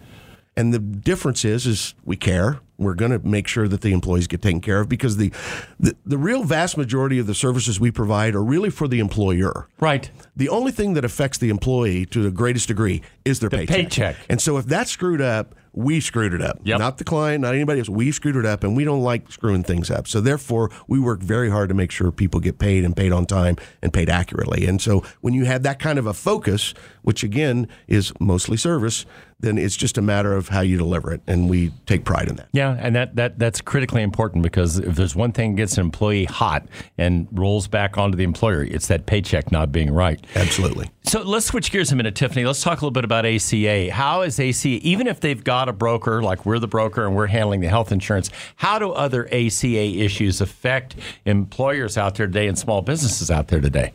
And 0.56 0.74
the 0.74 0.80
difference 0.80 1.46
is, 1.46 1.68
is 1.68 1.94
we 2.04 2.16
care. 2.16 2.60
We're 2.80 2.96
going 2.96 3.12
to 3.12 3.20
make 3.20 3.48
sure 3.48 3.68
that 3.68 3.82
the 3.82 3.92
employees 3.92 4.26
get 4.28 4.42
taken 4.42 4.60
care 4.60 4.80
of 4.82 4.90
because 4.90 5.18
the, 5.18 5.32
the 5.80 5.96
the 6.06 6.18
real 6.18 6.44
vast 6.44 6.78
majority 6.78 7.20
of 7.20 7.28
the 7.28 7.36
services 7.36 7.80
we 7.80 7.92
provide 7.92 8.34
are 8.36 8.44
really 8.44 8.70
for 8.72 8.88
the 8.88 9.00
employer. 9.00 9.68
Right. 9.80 10.10
The 10.36 10.50
only 10.50 10.72
thing 10.72 10.94
that 10.96 11.06
affects 11.06 11.38
the 11.38 11.50
employee 11.50 12.06
to 12.08 12.22
the 12.24 12.32
greatest 12.32 12.68
degree 12.68 13.04
is 13.24 13.40
their 13.40 13.50
The 13.50 13.58
paycheck. 13.58 13.76
paycheck. 13.76 14.16
And 14.30 14.42
so 14.42 14.58
if 14.58 14.66
that's 14.66 14.90
screwed 14.92 15.22
up, 15.22 15.54
we 15.78 16.00
screwed 16.00 16.34
it 16.34 16.42
up. 16.42 16.60
Yep. 16.64 16.80
Not 16.80 16.98
the 16.98 17.04
client, 17.04 17.42
not 17.44 17.54
anybody 17.54 17.80
else. 17.80 17.88
We 17.88 18.12
screwed 18.12 18.36
it 18.36 18.48
up, 18.48 18.64
and 18.64 18.76
we 18.76 18.84
don't 18.84 19.04
like 19.04 19.32
screwing 19.32 19.62
things 19.62 19.92
up. 19.92 20.08
So 20.08 20.20
therefore, 20.20 20.72
we 20.88 21.00
work 21.00 21.20
very 21.20 21.52
hard 21.52 21.70
to 21.70 21.76
make 21.76 21.92
sure 21.92 22.12
people 22.12 22.40
get 22.40 22.58
paid 22.58 22.84
and 22.84 22.96
paid 22.96 23.12
on 23.12 23.28
time 23.28 23.58
and 23.84 23.94
paid 23.94 24.10
accurately. 24.10 24.66
And 24.66 24.82
so 24.82 25.04
when 25.22 25.36
you 25.36 25.46
have 25.46 25.62
that 25.64 25.78
kind 25.78 26.00
of 26.00 26.08
a 26.08 26.16
focus, 26.16 26.74
which 27.04 27.24
again 27.24 27.68
is 27.88 28.12
mostly 28.20 28.58
service, 28.58 29.06
then 29.40 29.58
it's 29.58 29.76
just 29.76 29.98
a 29.98 30.02
matter 30.02 30.36
of 30.36 30.50
how 30.50 30.62
you 30.62 30.78
deliver 30.78 31.14
it, 31.14 31.22
and 31.28 31.50
we 31.50 31.72
take 31.86 32.06
pride 32.06 32.28
in 32.28 32.38
that. 32.38 32.48
Yeah, 32.54 32.76
and 32.80 32.96
that, 32.96 33.16
that 33.18 33.38
that's 33.38 33.62
critically 33.62 34.02
important 34.02 34.42
because 34.42 34.80
if 34.80 34.96
there's 34.96 35.16
one 35.16 35.32
thing 35.32 35.52
that 35.52 35.58
gets 35.58 35.78
an 35.78 35.82
employee 35.82 36.26
hot 36.26 36.66
and 36.98 37.28
rolls 37.32 37.68
back 37.68 37.98
onto 37.98 38.18
the 38.18 38.24
employer, 38.24 38.64
it's 38.64 38.88
that 38.88 39.06
paycheck 39.06 39.52
not 39.52 39.72
being 39.72 39.92
right. 39.92 40.26
Absolutely. 40.36 40.90
So 41.04 41.22
let's 41.22 41.46
switch 41.46 41.72
gears 41.72 41.92
a 41.92 41.96
minute, 41.96 42.16
Tiffany. 42.16 42.46
Let's 42.46 42.62
talk 42.62 42.82
a 42.82 42.82
little 42.82 42.92
bit 42.92 43.06
about 43.06 43.26
ACA. 43.26 43.92
How 43.92 44.24
is 44.24 44.40
ACA, 44.40 44.68
even 44.68 45.08
if 45.08 45.20
they've 45.20 45.42
got 45.44 45.70
a 45.70 45.74
broker, 45.74 46.24
like 46.24 46.46
we're 46.46 46.60
the 46.60 46.68
broker 46.68 47.06
and 47.06 47.16
we're 47.16 47.28
handling 47.28 47.62
the 47.62 47.70
health 47.70 47.92
insurance, 47.92 48.32
how 48.56 48.80
do 48.80 48.92
other 48.92 49.28
ACA 49.28 49.68
issues 49.68 50.42
affect 50.42 50.96
employers 51.26 51.98
out 51.98 52.16
there 52.16 52.26
today 52.26 52.48
and 52.48 52.58
small 52.58 52.82
businesses 52.82 53.30
out 53.30 53.50
there 53.50 53.62
today? 53.62 53.94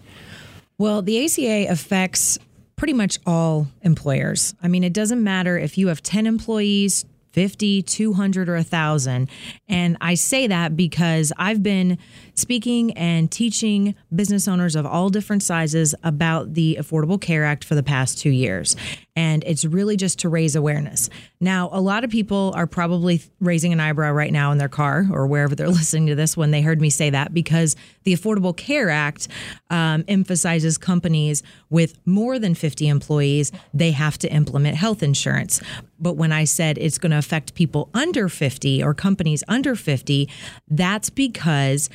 Well, 0.79 1.03
the 1.03 1.25
ACA 1.25 1.71
affects 1.71 2.39
pretty 2.83 2.95
much 2.95 3.21
all 3.25 3.69
employers. 3.83 4.57
I 4.61 4.67
mean, 4.67 4.83
it 4.83 4.93
doesn't 4.93 5.23
matter 5.23 5.57
if 5.57 5.79
you 5.79 5.87
have 5.87 6.03
10 6.03 6.27
employees, 6.27 7.05
50, 7.31 7.81
200, 7.83 8.49
or 8.49 8.57
1,000. 8.57 9.31
And 9.69 9.97
I 10.01 10.15
say 10.15 10.49
that 10.49 10.77
because 10.77 11.33
I've 11.37 11.63
been 11.63 11.97
speaking 12.35 12.91
and 12.95 13.31
teaching 13.31 13.95
business 14.13 14.49
owners 14.49 14.75
of 14.75 14.85
all 14.85 15.11
different 15.11 15.45
sizes 15.45 15.95
about 16.03 16.55
the 16.55 16.77
Affordable 16.81 17.21
Care 17.21 17.45
Act 17.45 17.63
for 17.63 17.77
the 17.77 17.85
past 17.85 18.19
two 18.19 18.31
years. 18.31 18.75
And 19.15 19.45
it's 19.45 19.65
really 19.65 19.97
just 19.97 20.21
to 20.21 20.29
raise 20.29 20.57
awareness. 20.57 21.11
Now, 21.39 21.69
a 21.73 21.81
lot 21.81 22.03
of 22.03 22.11
people 22.11 22.53
are 22.57 22.67
probably 22.67 23.23
raising 23.41 23.73
an 23.73 23.81
eyebrow 23.81 24.13
right 24.13 24.33
now 24.33 24.53
in 24.53 24.59
their 24.59 24.71
car 24.71 25.07
or 25.13 25.27
wherever 25.27 25.55
they're 25.55 25.69
listening 25.83 26.07
to 26.07 26.15
this 26.15 26.37
when 26.37 26.51
they 26.51 26.63
heard 26.63 26.81
me 26.81 26.89
say 26.89 27.11
that 27.11 27.35
because 27.35 27.77
the 28.05 28.15
Affordable 28.15 28.57
Care 28.57 28.89
Act 28.89 29.29
um, 29.69 30.05
emphasizes 30.09 30.79
companies 30.79 31.43
with 31.69 31.99
more 32.07 32.39
than 32.39 32.55
50 32.55 32.89
employees, 32.89 33.53
they 33.75 33.91
have 33.91 34.17
to 34.19 34.33
implement 34.33 34.77
health 34.77 35.03
insurance. 35.03 35.61
But 35.99 36.15
when 36.15 36.33
I 36.33 36.45
said 36.45 36.79
it's 36.79 36.99
going 36.99 37.13
to 37.13 37.19
affect 37.19 37.55
people 37.55 37.91
under 37.93 38.29
50 38.29 38.83
or 38.83 38.95
companies 38.95 39.45
under 39.47 39.75
50, 39.77 40.29
that's 40.69 41.11
because 41.11 41.91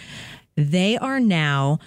they 0.56 0.98
are 0.98 1.20
now 1.20 1.80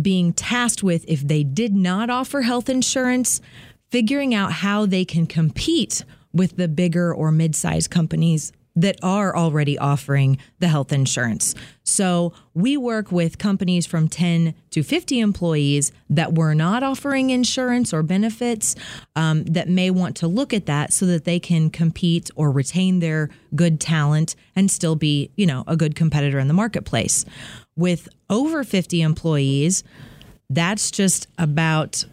being 0.00 0.32
tasked 0.32 0.82
with 0.82 1.04
if 1.08 1.26
they 1.26 1.42
did 1.42 1.74
not 1.74 2.10
offer 2.10 2.42
health 2.42 2.68
insurance, 2.68 3.40
figuring 3.90 4.34
out 4.34 4.52
how 4.52 4.86
they 4.86 5.04
can 5.04 5.26
compete 5.26 6.04
with 6.32 6.56
the 6.56 6.68
bigger 6.68 7.12
or 7.12 7.32
mid-sized 7.32 7.90
companies 7.90 8.52
that 8.80 8.96
are 9.02 9.36
already 9.36 9.76
offering 9.76 10.38
the 10.60 10.68
health 10.68 10.92
insurance. 10.92 11.52
So 11.82 12.32
we 12.54 12.76
work 12.76 13.10
with 13.10 13.36
companies 13.38 13.86
from 13.86 14.06
10 14.06 14.54
to 14.70 14.82
50 14.84 15.18
employees 15.18 15.90
that 16.08 16.36
were 16.36 16.54
not 16.54 16.84
offering 16.84 17.30
insurance 17.30 17.92
or 17.92 18.04
benefits 18.04 18.76
um, 19.16 19.42
that 19.46 19.68
may 19.68 19.90
want 19.90 20.16
to 20.18 20.28
look 20.28 20.54
at 20.54 20.66
that 20.66 20.92
so 20.92 21.06
that 21.06 21.24
they 21.24 21.40
can 21.40 21.70
compete 21.70 22.30
or 22.36 22.52
retain 22.52 23.00
their 23.00 23.30
good 23.56 23.80
talent 23.80 24.36
and 24.54 24.70
still 24.70 24.94
be, 24.94 25.32
you 25.34 25.46
know, 25.46 25.64
a 25.66 25.76
good 25.76 25.96
competitor 25.96 26.38
in 26.38 26.46
the 26.46 26.54
marketplace. 26.54 27.24
With 27.74 28.08
over 28.30 28.62
50 28.62 29.02
employees, 29.02 29.82
that's 30.48 30.92
just 30.92 31.26
about 31.36 32.04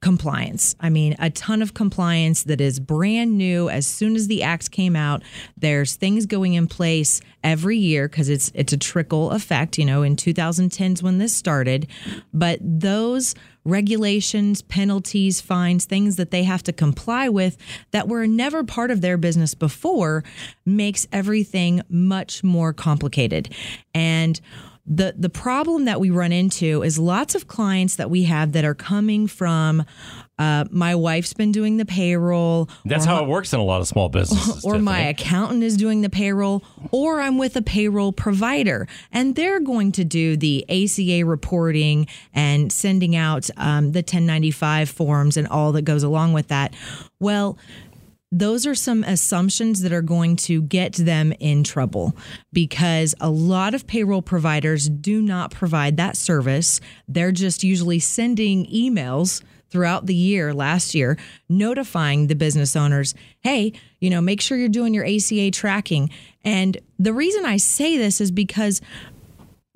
compliance. 0.00 0.76
I 0.78 0.90
mean, 0.90 1.16
a 1.18 1.30
ton 1.30 1.62
of 1.62 1.74
compliance 1.74 2.44
that 2.44 2.60
is 2.60 2.78
brand 2.78 3.36
new. 3.36 3.68
As 3.68 3.86
soon 3.86 4.14
as 4.14 4.28
the 4.28 4.42
act 4.42 4.70
came 4.70 4.94
out, 4.94 5.22
there's 5.56 5.96
things 5.96 6.26
going 6.26 6.54
in 6.54 6.66
place 6.66 7.20
every 7.42 7.78
year 7.78 8.08
because 8.08 8.28
it's 8.28 8.52
it's 8.54 8.72
a 8.72 8.76
trickle 8.76 9.30
effect. 9.30 9.78
You 9.78 9.84
know, 9.84 10.02
in 10.02 10.16
2010s 10.16 11.02
when 11.02 11.18
this 11.18 11.34
started, 11.34 11.88
but 12.32 12.58
those 12.62 13.34
regulations, 13.64 14.62
penalties, 14.62 15.40
fines, 15.40 15.86
things 15.86 16.16
that 16.16 16.30
they 16.30 16.44
have 16.44 16.62
to 16.62 16.72
comply 16.72 17.28
with 17.28 17.56
that 17.90 18.06
were 18.06 18.26
never 18.26 18.62
part 18.62 18.90
of 18.90 19.00
their 19.00 19.16
business 19.16 19.54
before 19.54 20.22
makes 20.64 21.06
everything 21.12 21.82
much 21.88 22.44
more 22.44 22.72
complicated. 22.72 23.52
And 23.92 24.40
the 24.86 25.14
the 25.18 25.28
problem 25.28 25.84
that 25.86 25.98
we 26.00 26.10
run 26.10 26.32
into 26.32 26.82
is 26.82 26.98
lots 26.98 27.34
of 27.34 27.48
clients 27.48 27.96
that 27.96 28.08
we 28.08 28.24
have 28.24 28.52
that 28.52 28.64
are 28.64 28.74
coming 28.74 29.26
from 29.26 29.84
uh, 30.38 30.66
my 30.70 30.94
wife's 30.94 31.32
been 31.32 31.50
doing 31.50 31.78
the 31.78 31.84
payroll 31.86 32.68
That's 32.84 33.06
how 33.06 33.16
my- 33.16 33.22
it 33.22 33.28
works 33.28 33.52
in 33.54 33.58
a 33.58 33.64
lot 33.64 33.80
of 33.80 33.88
small 33.88 34.08
businesses. 34.10 34.64
or 34.64 34.78
my 34.78 35.00
accountant 35.00 35.62
is 35.62 35.76
doing 35.78 36.02
the 36.02 36.10
payroll, 36.10 36.62
or 36.90 37.20
I'm 37.22 37.38
with 37.38 37.56
a 37.56 37.62
payroll 37.62 38.12
provider, 38.12 38.86
and 39.10 39.34
they're 39.34 39.60
going 39.60 39.92
to 39.92 40.04
do 40.04 40.36
the 40.36 40.64
ACA 40.68 41.24
reporting 41.24 42.06
and 42.34 42.70
sending 42.70 43.16
out 43.16 43.48
um, 43.56 43.92
the 43.92 44.00
1095 44.00 44.90
forms 44.90 45.36
and 45.38 45.48
all 45.48 45.72
that 45.72 45.82
goes 45.82 46.02
along 46.02 46.34
with 46.34 46.48
that. 46.48 46.74
Well, 47.18 47.56
those 48.32 48.66
are 48.66 48.74
some 48.74 49.04
assumptions 49.04 49.82
that 49.82 49.92
are 49.92 50.02
going 50.02 50.36
to 50.36 50.62
get 50.62 50.94
them 50.94 51.32
in 51.38 51.62
trouble 51.62 52.16
because 52.52 53.14
a 53.20 53.30
lot 53.30 53.74
of 53.74 53.86
payroll 53.86 54.22
providers 54.22 54.88
do 54.88 55.22
not 55.22 55.52
provide 55.52 55.96
that 55.96 56.16
service. 56.16 56.80
They're 57.06 57.32
just 57.32 57.62
usually 57.62 58.00
sending 58.00 58.66
emails 58.66 59.42
throughout 59.70 60.06
the 60.06 60.14
year 60.14 60.54
last 60.54 60.94
year 60.94 61.18
notifying 61.48 62.26
the 62.26 62.34
business 62.34 62.76
owners, 62.76 63.14
hey, 63.40 63.72
you 64.00 64.10
know, 64.10 64.20
make 64.20 64.40
sure 64.40 64.56
you're 64.56 64.68
doing 64.68 64.94
your 64.94 65.06
ACA 65.06 65.50
tracking. 65.50 66.10
And 66.44 66.78
the 66.98 67.12
reason 67.12 67.44
I 67.44 67.56
say 67.56 67.96
this 67.98 68.20
is 68.20 68.30
because 68.30 68.80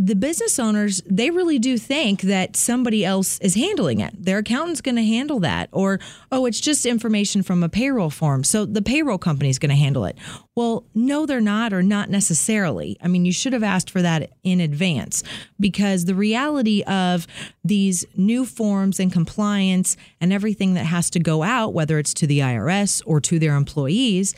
the 0.02 0.16
business 0.16 0.58
owners 0.58 1.02
they 1.04 1.28
really 1.30 1.58
do 1.58 1.76
think 1.76 2.22
that 2.22 2.56
somebody 2.56 3.04
else 3.04 3.38
is 3.40 3.54
handling 3.54 4.00
it. 4.00 4.14
Their 4.16 4.38
accountant's 4.38 4.80
going 4.80 4.96
to 4.96 5.04
handle 5.04 5.40
that 5.40 5.68
or 5.72 6.00
oh 6.32 6.46
it's 6.46 6.58
just 6.58 6.86
information 6.86 7.42
from 7.42 7.62
a 7.62 7.68
payroll 7.68 8.08
form 8.08 8.42
so 8.42 8.64
the 8.64 8.80
payroll 8.80 9.18
company's 9.18 9.58
going 9.58 9.68
to 9.68 9.76
handle 9.76 10.06
it. 10.06 10.16
Well 10.56 10.86
no 10.94 11.26
they're 11.26 11.42
not 11.42 11.74
or 11.74 11.82
not 11.82 12.08
necessarily. 12.08 12.96
I 13.02 13.08
mean 13.08 13.26
you 13.26 13.32
should 13.32 13.52
have 13.52 13.62
asked 13.62 13.90
for 13.90 14.00
that 14.00 14.30
in 14.42 14.60
advance 14.60 15.22
because 15.60 16.06
the 16.06 16.14
reality 16.14 16.82
of 16.84 17.26
these 17.62 18.06
new 18.16 18.46
forms 18.46 19.00
and 19.00 19.12
compliance 19.12 19.98
and 20.18 20.32
everything 20.32 20.72
that 20.74 20.86
has 20.86 21.10
to 21.10 21.20
go 21.20 21.42
out 21.42 21.74
whether 21.74 21.98
it's 21.98 22.14
to 22.14 22.26
the 22.26 22.38
irs 22.38 23.02
or 23.04 23.20
to 23.20 23.38
their 23.38 23.54
employees 23.54 24.34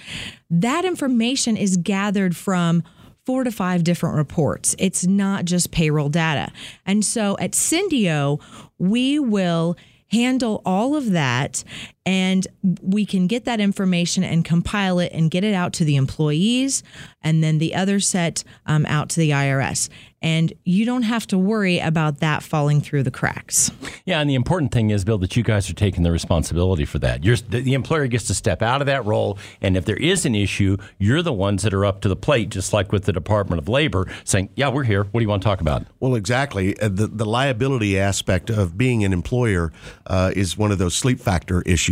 that 0.51 0.85
information 0.85 1.57
is 1.57 1.77
gathered 1.77 2.35
from 2.35 2.83
four 3.27 3.45
to 3.45 3.53
five 3.53 3.85
different 3.85 4.17
reports. 4.17 4.75
It's 4.79 5.07
not 5.07 5.45
just 5.45 5.71
payroll 5.71 6.09
data. 6.09 6.51
And 6.87 7.05
so 7.05 7.37
at 7.39 7.53
Syndeo, 7.53 8.41
we 8.79 9.19
will 9.19 9.77
handle 10.11 10.61
all 10.67 10.95
of 10.95 11.11
that 11.13 11.65
and 12.05 12.47
we 12.81 13.07
can 13.07 13.27
get 13.27 13.45
that 13.45 13.61
information 13.61 14.25
and 14.25 14.45
compile 14.45 14.99
it 14.99 15.13
and 15.13 15.31
get 15.31 15.45
it 15.45 15.55
out 15.55 15.73
to 15.75 15.85
the 15.85 15.97
employees 15.97 16.83
and 17.23 17.45
then 17.45 17.59
the 17.59 17.75
other 17.75 18.01
set 18.01 18.43
um, 18.67 18.85
out 18.87 19.09
to 19.11 19.21
the 19.21 19.31
IRS. 19.31 19.89
And 20.21 20.53
you 20.65 20.85
don't 20.85 21.03
have 21.03 21.27
to 21.29 21.39
worry 21.39 21.81
about 21.81 22.19
that 22.19 22.45
falling 22.45 22.81
through 22.81 23.03
the 23.03 23.11
cracks. 23.11 23.73
Yeah, 24.05 24.21
and 24.21 24.31
the 24.31 24.37
important 24.37 24.71
thing 24.71 24.91
is, 24.91 25.05
Bill, 25.05 25.19
that 25.19 25.37
you 25.37 25.43
guys 25.43 25.69
are 25.69 25.75
taking 25.75 26.05
the 26.05 26.13
responsibility 26.13 26.85
for 26.85 27.01
that. 27.01 27.25
You're, 27.25 27.37
the, 27.37 27.61
the 27.61 27.75
employer 27.75 28.07
gets 28.07 28.29
to 28.29 28.35
step 28.35 28.63
out 28.63 28.81
of 28.81 28.87
that 28.87 29.05
role, 29.05 29.37
and 29.61 29.77
if 29.77 29.85
there 29.85 29.97
is 29.97 30.25
an 30.25 30.37
issue, 30.37 30.77
you're 30.99 31.23
the 31.23 31.33
ones 31.33 31.65
that 31.65 31.75
are 31.75 31.85
up 31.85 32.01
to 32.03 32.09
the 32.09 32.15
plate, 32.15 32.51
just 32.51 32.73
like 32.73 32.93
with 32.93 33.05
the 33.05 33.13
Department 33.13 33.61
of 33.61 33.69
Labor, 33.69 34.07
saying, 34.23 34.49
"Yeah, 34.55 34.69
we're 34.69 34.85
here. 34.85 35.05
What 35.05 35.21
do 35.21 35.23
you 35.23 35.29
want 35.29 35.43
to 35.43 35.49
talk 35.49 35.61
about?" 35.61 35.87
Well, 35.99 36.15
exactly. 36.15 36.79
Uh, 36.79 36.89
The, 36.89 37.09
the 37.09 37.25
liability 37.25 37.99
aspect 37.99 38.49
of 38.49 38.79
being 38.79 39.05
an 39.05 39.13
employer 39.13 39.73
uh, 40.07 40.31
is 40.37 40.57
one 40.57 40.71
of 40.71 40.79
those 40.79 40.95
sleep 40.95 41.19
factor 41.19 41.63
issues 41.63 41.92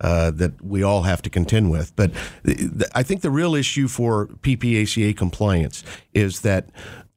uh, 0.00 0.30
that 0.32 0.62
we 0.62 0.82
all 0.82 1.02
have 1.02 1.22
to 1.22 1.30
contend 1.30 1.70
with. 1.70 1.94
But 1.96 2.10
I 2.94 3.02
think 3.02 3.20
the 3.20 3.30
real 3.30 3.54
issue 3.54 3.88
for 3.88 4.26
PPACA 4.26 5.16
compliance 5.16 5.84
is 6.14 6.40
that 6.40 6.70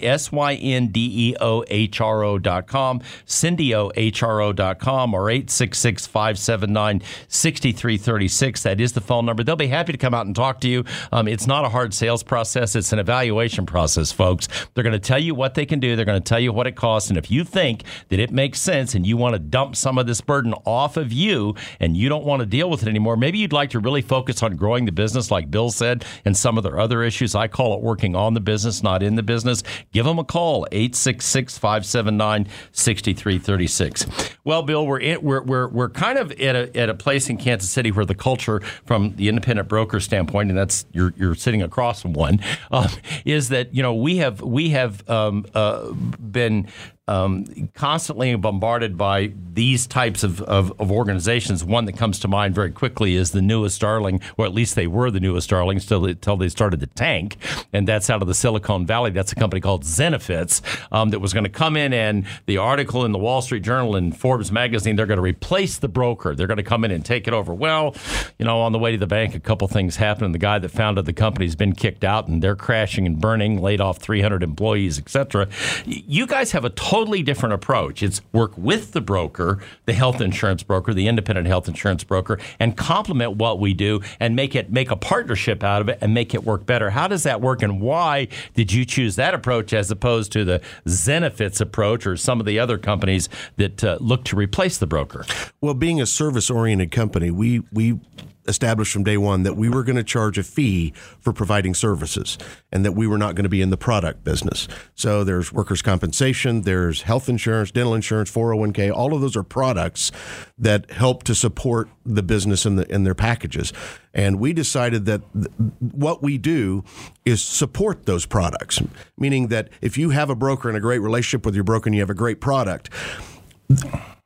syndeohro.com, 1.14 3.00
syndiohro.com, 3.26 5.14
or 5.14 5.30
866 5.30 6.06
579 6.06 7.02
6336. 7.28 8.62
That 8.62 8.80
is 8.80 8.92
the 8.92 9.00
phone 9.00 9.26
number. 9.26 9.44
They'll 9.44 9.56
be 9.56 9.66
happy 9.68 9.92
to 9.92 9.98
come 9.98 10.14
out 10.14 10.26
and 10.26 10.34
talk 10.34 10.60
to 10.60 10.68
you. 10.68 10.84
Um, 11.12 11.28
it's 11.28 11.46
not 11.46 11.64
a 11.64 11.68
hard 11.68 11.94
sales 11.94 12.22
process, 12.22 12.74
it's 12.76 12.92
an 12.92 12.98
evaluation 12.98 13.66
process, 13.66 14.12
folks. 14.12 14.48
They're 14.74 14.84
going 14.84 14.92
to 14.92 14.98
tell 14.98 15.18
you 15.18 15.34
what 15.34 15.54
they 15.54 15.66
can 15.66 15.80
do, 15.80 15.96
they're 15.96 16.04
going 16.04 16.20
to 16.22 16.28
tell 16.28 16.40
you 16.40 16.52
what 16.52 16.66
it 16.66 16.76
costs. 16.76 17.08
And 17.08 17.18
if 17.18 17.30
you 17.30 17.44
think 17.44 17.84
that 18.08 18.18
it 18.18 18.30
makes 18.30 18.60
sense 18.60 18.94
and 18.94 19.06
you 19.06 19.16
want 19.16 19.34
to 19.34 19.38
dump 19.38 19.76
some 19.76 19.98
of 19.98 20.06
this 20.06 20.20
burden 20.20 20.54
off 20.64 20.96
of 20.96 21.12
you 21.12 21.54
and 21.80 21.96
you 21.96 22.08
don't 22.08 22.24
want 22.24 22.40
to 22.40 22.46
deal 22.46 22.70
with 22.70 22.82
it 22.82 22.88
anymore, 22.88 23.16
maybe 23.16 23.38
you'd 23.38 23.52
like 23.52 23.70
to 23.70 23.80
really 23.80 24.02
focus 24.02 24.42
on 24.42 24.56
growing 24.56 24.84
the 24.84 24.92
business, 24.92 25.30
like 25.30 25.50
Bill 25.50 25.70
said, 25.70 26.04
and 26.24 26.36
some 26.36 26.56
of 26.56 26.64
their 26.64 26.78
other 26.78 27.02
issues. 27.02 27.34
I 27.34 27.48
call 27.48 27.74
it 27.74 27.80
working 27.80 28.16
on 28.16 28.34
the 28.34 28.40
business, 28.40 28.82
not 28.82 29.02
in 29.02 29.14
the 29.14 29.22
business. 29.22 29.62
Give 29.92 30.04
them 30.04 30.18
a 30.18 30.24
call, 30.24 30.66
866 30.72 31.03
579 31.04 32.46
6336. 32.72 34.06
Well, 34.44 34.62
Bill, 34.62 34.86
we're, 34.86 35.00
in, 35.00 35.22
we're, 35.22 35.42
we're, 35.42 35.68
we're 35.68 35.88
kind 35.88 36.18
of 36.18 36.32
at 36.32 36.56
a, 36.56 36.76
at 36.76 36.88
a 36.88 36.94
place 36.94 37.28
in 37.30 37.36
Kansas 37.36 37.70
City 37.70 37.90
where 37.90 38.04
the 38.04 38.14
culture, 38.14 38.60
from 38.84 39.16
the 39.16 39.28
independent 39.28 39.68
broker 39.68 40.00
standpoint, 40.00 40.50
and 40.50 40.58
that's 40.58 40.86
you're, 40.92 41.14
you're 41.16 41.34
sitting 41.34 41.62
across 41.62 42.02
from 42.02 42.12
one, 42.12 42.40
um, 42.70 42.88
is 43.24 43.48
that 43.48 43.74
you 43.74 43.82
know 43.82 43.94
we 43.94 44.18
have 44.18 44.40
we 44.40 44.70
have 44.70 45.08
um, 45.08 45.46
uh, 45.54 45.92
been 45.92 46.68
um, 47.06 47.44
constantly 47.74 48.34
bombarded 48.36 48.96
by 48.96 49.32
these 49.52 49.86
types 49.86 50.24
of, 50.24 50.40
of, 50.42 50.72
of 50.80 50.90
organizations. 50.90 51.62
One 51.62 51.84
that 51.84 51.96
comes 51.96 52.18
to 52.20 52.28
mind 52.28 52.54
very 52.54 52.70
quickly 52.70 53.14
is 53.14 53.32
the 53.32 53.42
newest 53.42 53.80
darling, 53.80 54.20
or 54.36 54.46
at 54.46 54.54
least 54.54 54.74
they 54.74 54.86
were 54.86 55.10
the 55.10 55.20
newest 55.20 55.50
darlings 55.50 55.84
until, 55.84 56.06
until 56.06 56.36
they 56.36 56.48
started 56.48 56.80
to 56.80 56.86
tank, 56.86 57.36
and 57.72 57.86
that's 57.86 58.08
out 58.08 58.22
of 58.22 58.28
the 58.28 58.34
Silicon 58.34 58.86
Valley. 58.86 59.10
That's 59.10 59.32
a 59.32 59.34
company 59.34 59.60
called 59.60 59.84
Zenefits 59.84 60.62
um, 60.90 61.10
that 61.10 61.20
was 61.20 61.32
going 61.32 61.44
to 61.44 61.50
come 61.50 61.76
in, 61.76 61.92
and 61.92 62.26
the 62.46 62.56
article 62.56 63.04
in 63.04 63.12
the 63.12 63.18
Wall 63.18 63.42
Street 63.42 63.62
Journal 63.62 63.96
and 63.96 64.16
Forbes 64.16 64.50
magazine, 64.50 64.96
they're 64.96 65.06
going 65.06 65.18
to 65.18 65.22
replace 65.22 65.78
the 65.78 65.88
broker. 65.88 66.34
They're 66.34 66.46
going 66.46 66.56
to 66.56 66.62
come 66.62 66.84
in 66.84 66.90
and 66.90 67.04
take 67.04 67.28
it 67.28 67.34
over. 67.34 67.52
Well, 67.52 67.94
you 68.38 68.46
know, 68.46 68.60
on 68.60 68.72
the 68.72 68.78
way 68.78 68.92
to 68.92 68.98
the 68.98 69.06
bank, 69.06 69.34
a 69.34 69.40
couple 69.40 69.68
things 69.68 69.96
happened, 69.96 70.26
and 70.26 70.34
the 70.34 70.38
guy 70.38 70.58
that 70.58 70.70
founded 70.70 71.04
the 71.04 71.12
company's 71.12 71.54
been 71.54 71.74
kicked 71.74 72.02
out, 72.02 72.28
and 72.28 72.42
they're 72.42 72.56
crashing 72.56 73.06
and 73.06 73.20
burning, 73.20 73.60
laid 73.60 73.80
off 73.80 73.98
300 73.98 74.42
employees, 74.42 74.98
etc. 74.98 75.48
You 75.84 76.26
guys 76.26 76.52
have 76.52 76.64
a 76.64 76.70
totally 76.94 77.24
different 77.24 77.52
approach. 77.52 78.04
It's 78.04 78.20
work 78.32 78.56
with 78.56 78.92
the 78.92 79.00
broker, 79.00 79.58
the 79.84 79.94
health 79.94 80.20
insurance 80.20 80.62
broker, 80.62 80.94
the 80.94 81.08
independent 81.08 81.48
health 81.48 81.66
insurance 81.66 82.04
broker, 82.04 82.38
and 82.60 82.76
complement 82.76 83.36
what 83.36 83.58
we 83.58 83.74
do 83.74 84.00
and 84.20 84.36
make 84.36 84.54
it 84.54 84.70
make 84.70 84.92
a 84.92 84.96
partnership 84.96 85.64
out 85.64 85.80
of 85.80 85.88
it 85.88 85.98
and 86.00 86.14
make 86.14 86.34
it 86.34 86.44
work 86.44 86.66
better. 86.66 86.90
How 86.90 87.08
does 87.08 87.24
that 87.24 87.40
work, 87.40 87.62
and 87.62 87.80
why 87.80 88.28
did 88.54 88.72
you 88.72 88.84
choose 88.84 89.16
that 89.16 89.34
approach 89.34 89.72
as 89.72 89.90
opposed 89.90 90.30
to 90.32 90.44
the 90.44 90.60
Zenefits 90.86 91.60
approach 91.60 92.06
or 92.06 92.16
some 92.16 92.38
of 92.38 92.46
the 92.46 92.60
other 92.60 92.78
companies 92.78 93.28
that 93.56 93.82
uh, 93.82 93.98
look 94.00 94.22
to 94.26 94.36
replace 94.36 94.78
the 94.78 94.86
broker? 94.86 95.24
Well, 95.60 95.74
being 95.74 96.00
a 96.00 96.06
service 96.06 96.48
oriented 96.48 96.92
company, 96.92 97.32
we 97.32 97.64
we 97.72 97.98
established 98.46 98.92
from 98.92 99.04
day 99.04 99.16
one 99.16 99.42
that 99.44 99.56
we 99.56 99.68
were 99.68 99.84
going 99.84 99.96
to 99.96 100.04
charge 100.04 100.38
a 100.38 100.42
fee 100.42 100.92
for 101.20 101.32
providing 101.32 101.74
services 101.74 102.36
and 102.72 102.84
that 102.84 102.92
we 102.92 103.06
were 103.06 103.18
not 103.18 103.34
going 103.34 103.44
to 103.44 103.48
be 103.48 103.62
in 103.62 103.70
the 103.70 103.76
product 103.76 104.24
business. 104.24 104.68
So 104.94 105.24
there's 105.24 105.52
workers' 105.52 105.82
compensation, 105.82 106.62
there's 106.62 107.02
health 107.02 107.28
insurance, 107.28 107.70
dental 107.70 107.94
insurance, 107.94 108.30
401k, 108.30 108.92
all 108.92 109.14
of 109.14 109.20
those 109.20 109.36
are 109.36 109.42
products 109.42 110.10
that 110.58 110.90
help 110.90 111.22
to 111.24 111.34
support 111.34 111.88
the 112.04 112.22
business 112.22 112.66
in 112.66 112.76
the 112.76 113.04
their 113.04 113.14
packages. 113.14 113.72
And 114.12 114.38
we 114.38 114.52
decided 114.52 115.06
that 115.06 115.22
th- 115.32 115.48
what 115.78 116.22
we 116.22 116.38
do 116.38 116.84
is 117.24 117.42
support 117.42 118.06
those 118.06 118.26
products, 118.26 118.80
meaning 119.18 119.48
that 119.48 119.68
if 119.80 119.98
you 119.98 120.10
have 120.10 120.30
a 120.30 120.34
broker 120.34 120.68
and 120.68 120.76
a 120.76 120.80
great 120.80 121.00
relationship 121.00 121.44
with 121.44 121.54
your 121.54 121.64
broker 121.64 121.88
and 121.88 121.94
you 121.94 122.00
have 122.00 122.10
a 122.10 122.14
great 122.14 122.40
product, 122.40 122.90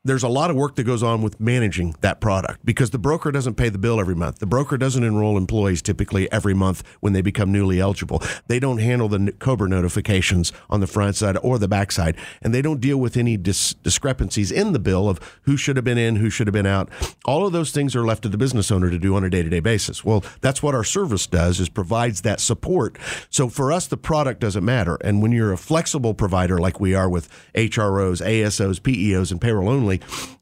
there's 0.08 0.22
a 0.22 0.28
lot 0.28 0.48
of 0.50 0.56
work 0.56 0.74
that 0.76 0.84
goes 0.84 1.02
on 1.02 1.20
with 1.22 1.38
managing 1.38 1.94
that 2.00 2.20
product 2.20 2.64
because 2.64 2.90
the 2.90 2.98
broker 2.98 3.30
doesn't 3.30 3.54
pay 3.54 3.68
the 3.68 3.78
bill 3.78 4.00
every 4.00 4.14
month. 4.14 4.38
The 4.38 4.46
broker 4.46 4.78
doesn't 4.78 5.04
enroll 5.04 5.36
employees 5.36 5.82
typically 5.82 6.30
every 6.32 6.54
month 6.54 6.82
when 7.00 7.12
they 7.12 7.20
become 7.20 7.52
newly 7.52 7.78
eligible. 7.78 8.22
They 8.46 8.58
don't 8.58 8.78
handle 8.78 9.08
the 9.08 9.32
COBRA 9.38 9.68
notifications 9.68 10.52
on 10.70 10.80
the 10.80 10.86
front 10.86 11.16
side 11.16 11.36
or 11.42 11.58
the 11.58 11.68
back 11.68 11.92
side, 11.92 12.16
and 12.40 12.54
they 12.54 12.62
don't 12.62 12.80
deal 12.80 12.96
with 12.96 13.16
any 13.16 13.36
dis- 13.36 13.74
discrepancies 13.74 14.50
in 14.50 14.72
the 14.72 14.78
bill 14.78 15.08
of 15.08 15.20
who 15.42 15.56
should 15.56 15.76
have 15.76 15.84
been 15.84 15.98
in, 15.98 16.16
who 16.16 16.30
should 16.30 16.46
have 16.46 16.54
been 16.54 16.66
out. 16.66 16.88
All 17.26 17.46
of 17.46 17.52
those 17.52 17.70
things 17.70 17.94
are 17.94 18.04
left 18.04 18.22
to 18.22 18.28
the 18.28 18.38
business 18.38 18.70
owner 18.70 18.90
to 18.90 18.98
do 18.98 19.14
on 19.14 19.24
a 19.24 19.30
day-to-day 19.30 19.60
basis. 19.60 20.04
Well, 20.04 20.24
that's 20.40 20.62
what 20.62 20.74
our 20.74 20.84
service 20.84 21.26
does 21.26 21.60
is 21.60 21.68
provides 21.68 22.22
that 22.22 22.40
support. 22.40 22.96
So 23.28 23.48
for 23.48 23.70
us, 23.70 23.86
the 23.86 23.96
product 23.98 24.40
doesn't 24.40 24.64
matter. 24.64 24.96
And 25.04 25.20
when 25.20 25.32
you're 25.32 25.52
a 25.52 25.58
flexible 25.58 26.14
provider 26.14 26.58
like 26.58 26.80
we 26.80 26.94
are 26.94 27.10
with 27.10 27.28
HROs, 27.54 28.24
ASOs, 28.24 28.80
PEOs, 28.80 29.30
and 29.30 29.40
payroll 29.40 29.68
only, 29.68 29.97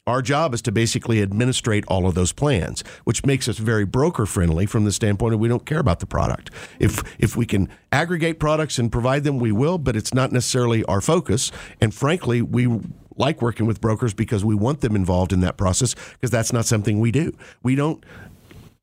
our 0.07 0.23
job 0.23 0.55
is 0.55 0.63
to 0.63 0.73
basically 0.73 1.21
administrate 1.21 1.85
all 1.89 2.07
of 2.07 2.15
those 2.15 2.33
plans, 2.33 2.83
which 3.05 3.27
makes 3.27 3.49
us 3.49 3.59
very 3.59 3.85
broker 3.85 4.27
friendly 4.27 4.67
from 4.67 4.85
the 4.85 4.93
standpoint 4.93 5.35
of 5.35 5.41
we 5.41 5.49
don't 5.49 5.67
care 5.67 5.81
about 5.81 6.01
the 6.01 6.07
product. 6.07 6.51
If 6.79 7.03
if 7.19 7.37
we 7.37 7.47
can 7.47 7.69
aggregate 7.93 8.39
products 8.39 8.79
and 8.79 8.91
provide 8.93 9.25
them, 9.25 9.39
we 9.39 9.53
will, 9.53 9.79
but 9.79 9.97
it's 9.97 10.15
not 10.15 10.33
necessarily 10.33 10.85
our 10.85 11.01
focus. 11.01 11.51
And 11.81 11.95
frankly, 11.95 12.43
we 12.43 12.69
like 13.17 13.43
working 13.43 13.67
with 13.67 13.81
brokers 13.81 14.15
because 14.15 14.45
we 14.45 14.55
want 14.55 14.81
them 14.81 14.95
involved 14.95 15.33
in 15.33 15.41
that 15.41 15.57
process 15.57 15.95
because 16.13 16.31
that's 16.31 16.53
not 16.53 16.67
something 16.67 17.01
we 17.01 17.11
do. 17.11 17.33
We 17.63 17.75
don't 17.75 18.05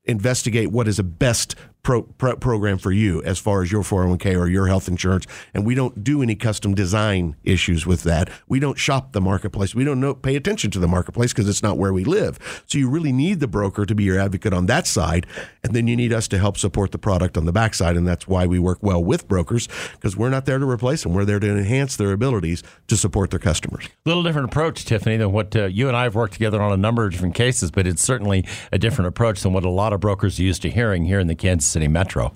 investigate 0.06 0.72
what 0.72 0.88
is 0.88 1.00
a 1.00 1.04
best 1.04 1.56
pro, 1.84 2.02
pro, 2.04 2.36
program 2.38 2.78
for 2.78 2.92
you 2.92 3.22
as 3.24 3.38
far 3.38 3.62
as 3.62 3.72
your 3.72 3.84
401k 3.84 4.40
or 4.40 4.48
your 4.48 4.68
health 4.68 4.88
insurance. 4.88 5.28
And 5.54 5.66
we 5.66 5.76
don't 5.76 6.04
do 6.04 6.22
any 6.22 6.36
custom 6.36 6.74
design 6.74 7.36
issues 7.44 7.86
with 7.86 8.04
that. 8.04 8.30
We 8.48 8.60
don't 8.60 8.80
shop 8.80 9.12
the 9.12 9.22
marketplace. 9.22 9.76
We 9.76 9.84
don't 9.84 10.00
know, 10.00 10.16
pay 10.16 10.36
attention 10.36 10.72
to 10.72 10.80
the 10.80 10.88
marketplace 10.88 11.34
because 11.34 11.48
it's 11.48 11.62
not 11.62 11.78
where 11.78 11.94
we 11.94 12.06
live. 12.06 12.64
So 12.68 12.78
you 12.78 12.90
really 12.90 13.12
need 13.12 13.42
the 13.42 13.48
broker 13.48 13.86
to 13.86 13.94
be 13.94 14.06
your 14.06 14.18
advocate 14.18 14.54
on 14.54 14.66
that 14.68 14.88
side. 14.88 15.28
And 15.64 15.76
then 15.76 15.88
you 15.88 15.96
need 15.96 16.14
us 16.14 16.28
to 16.30 16.38
help 16.38 16.58
support 16.58 16.92
the 16.92 16.98
product 16.98 17.38
on 17.38 17.46
the 17.46 17.52
backside. 17.52 17.98
And 17.98 18.08
that's 18.08 18.28
why 18.28 18.48
we 18.48 18.60
work 18.60 18.80
well 18.82 19.04
with 19.04 19.28
brokers 19.28 19.68
because 19.94 20.16
we're 20.16 20.30
not 20.30 20.46
there 20.46 20.60
to 20.60 20.70
replace 20.70 21.04
them. 21.04 21.14
We're 21.14 21.26
there 21.26 21.40
to 21.40 21.50
enhance 21.50 21.98
their 21.98 22.14
abilities 22.14 22.64
to 22.88 22.96
support 22.96 23.30
their 23.30 23.40
customers. 23.40 23.86
A 24.06 24.10
little 24.10 24.24
different 24.24 24.48
approach, 24.48 24.86
Tiffany, 24.86 25.18
than 25.18 25.34
what 25.34 25.54
uh, 25.56 25.66
you 25.66 25.90
and 25.90 25.98
I 25.98 26.04
have 26.04 26.16
worked 26.16 26.34
together 26.34 26.62
on 26.62 26.72
a 26.72 26.78
number 26.78 27.06
of 27.06 27.12
different 27.12 27.36
cases, 27.36 27.72
but 27.72 27.86
it's 27.86 28.02
certainly 28.02 28.46
a 28.72 28.78
different 28.78 29.10
approach 29.10 29.42
than 29.42 29.52
what 29.52 29.66
a 29.66 29.70
lot 29.70 29.92
of 29.92 30.00
brokers 30.00 30.40
are 30.40 30.44
used 30.44 30.62
to 30.62 30.70
hearing 30.70 31.04
here 31.04 31.20
in 31.20 31.28
the 31.28 31.36
Kansas 31.36 31.73
City 31.74 31.88
Metro. 31.88 32.34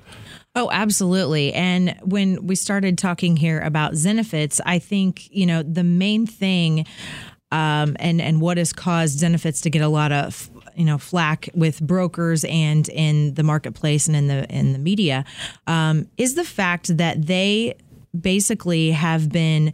Oh, 0.55 0.69
absolutely. 0.71 1.53
And 1.53 1.95
when 2.01 2.47
we 2.47 2.55
started 2.55 2.97
talking 2.97 3.37
here 3.37 3.59
about 3.61 3.93
Zenefits, 3.93 4.59
I 4.65 4.79
think, 4.79 5.29
you 5.31 5.45
know, 5.45 5.61
the 5.61 5.83
main 5.83 6.25
thing 6.25 6.87
um, 7.51 7.95
and, 7.99 8.19
and 8.19 8.41
what 8.41 8.57
has 8.57 8.73
caused 8.73 9.19
Zenefits 9.19 9.61
to 9.63 9.69
get 9.69 9.81
a 9.81 9.87
lot 9.87 10.11
of 10.11 10.49
you 10.75 10.85
know 10.85 10.99
flack 10.99 11.49
with 11.55 11.81
brokers 11.81 12.45
and 12.45 12.87
in 12.89 13.33
the 13.33 13.41
marketplace 13.41 14.05
and 14.07 14.15
in 14.15 14.27
the 14.27 14.45
in 14.55 14.73
the 14.73 14.79
media 14.79 15.25
um, 15.65 16.07
is 16.17 16.35
the 16.35 16.43
fact 16.43 16.95
that 16.97 17.25
they 17.25 17.75
basically 18.19 18.91
have 18.91 19.29
been 19.29 19.73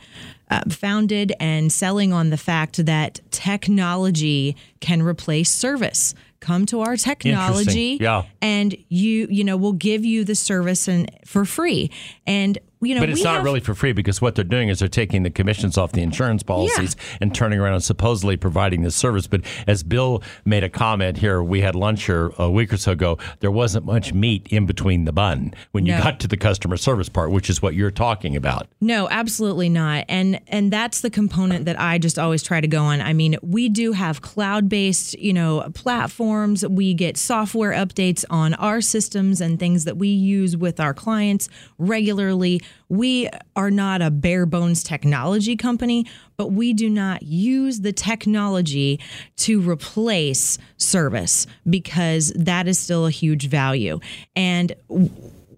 uh, 0.49 0.61
founded 0.69 1.33
and 1.39 1.71
selling 1.71 2.13
on 2.13 2.29
the 2.29 2.37
fact 2.37 2.85
that 2.85 3.19
technology 3.31 4.55
can 4.79 5.01
replace 5.01 5.49
service 5.49 6.15
come 6.43 6.65
to 6.67 6.81
our 6.81 6.97
technology 6.97 7.97
Yeah. 7.99 8.23
and 8.41 8.75
you 8.89 9.27
you 9.29 9.43
know 9.43 9.55
we'll 9.57 9.71
give 9.73 10.03
you 10.05 10.23
the 10.25 10.35
service 10.35 10.87
and 10.87 11.09
for 11.25 11.45
free 11.45 11.89
and 12.27 12.57
you 12.85 12.95
know 12.95 13.01
but 13.01 13.09
it's 13.09 13.23
not 13.23 13.35
have- 13.35 13.43
really 13.43 13.59
for 13.59 13.73
free 13.73 13.93
because 13.93 14.21
what 14.21 14.35
they're 14.35 14.43
doing 14.43 14.69
is 14.69 14.79
they're 14.79 14.87
taking 14.87 15.23
the 15.23 15.29
commissions 15.29 15.77
off 15.77 15.91
the 15.91 16.01
insurance 16.01 16.43
policies 16.43 16.95
and 17.21 17.33
turning 17.33 17.59
around 17.59 17.73
and 17.73 17.83
supposedly 17.83 18.37
providing 18.37 18.81
this 18.83 18.95
service. 18.95 19.27
But 19.27 19.41
as 19.67 19.83
Bill 19.83 20.21
made 20.45 20.63
a 20.63 20.69
comment 20.69 21.17
here, 21.17 21.41
we 21.41 21.61
had 21.61 21.75
lunch 21.75 22.05
here 22.05 22.31
a 22.37 22.49
week 22.49 22.71
or 22.73 22.77
so 22.77 22.93
ago. 22.93 23.17
There 23.39 23.51
wasn't 23.51 23.85
much 23.85 24.13
meat 24.13 24.47
in 24.49 24.65
between 24.65 25.05
the 25.05 25.11
bun 25.11 25.53
when 25.71 25.85
you 25.85 25.93
got 25.97 26.19
to 26.21 26.27
the 26.27 26.37
customer 26.37 26.77
service 26.77 27.09
part, 27.09 27.31
which 27.31 27.49
is 27.49 27.61
what 27.61 27.73
you're 27.73 27.91
talking 27.91 28.35
about. 28.35 28.67
No, 28.81 29.07
absolutely 29.09 29.69
not. 29.69 30.05
And 30.07 30.39
and 30.47 30.71
that's 30.71 31.01
the 31.01 31.09
component 31.09 31.65
that 31.65 31.79
I 31.79 31.97
just 31.97 32.17
always 32.19 32.43
try 32.43 32.61
to 32.61 32.67
go 32.67 32.83
on. 32.83 33.01
I 33.01 33.13
mean, 33.13 33.35
we 33.41 33.69
do 33.69 33.91
have 33.93 34.21
cloud-based, 34.21 35.17
you 35.19 35.33
know, 35.33 35.69
platforms. 35.73 36.65
We 36.67 36.93
get 36.93 37.17
software 37.17 37.71
updates 37.71 38.23
on 38.29 38.53
our 38.55 38.81
systems 38.81 39.41
and 39.41 39.59
things 39.59 39.85
that 39.85 39.97
we 39.97 40.09
use 40.09 40.55
with 40.55 40.79
our 40.79 40.93
clients 40.93 41.49
regularly. 41.77 42.61
We 42.89 43.29
are 43.55 43.71
not 43.71 44.01
a 44.01 44.11
bare 44.11 44.45
bones 44.45 44.83
technology 44.83 45.55
company, 45.55 46.05
but 46.37 46.51
we 46.51 46.73
do 46.73 46.89
not 46.89 47.23
use 47.23 47.81
the 47.81 47.93
technology 47.93 48.99
to 49.37 49.61
replace 49.61 50.57
service 50.77 51.47
because 51.69 52.33
that 52.35 52.67
is 52.67 52.79
still 52.79 53.05
a 53.05 53.11
huge 53.11 53.47
value. 53.47 53.99
And 54.35 54.73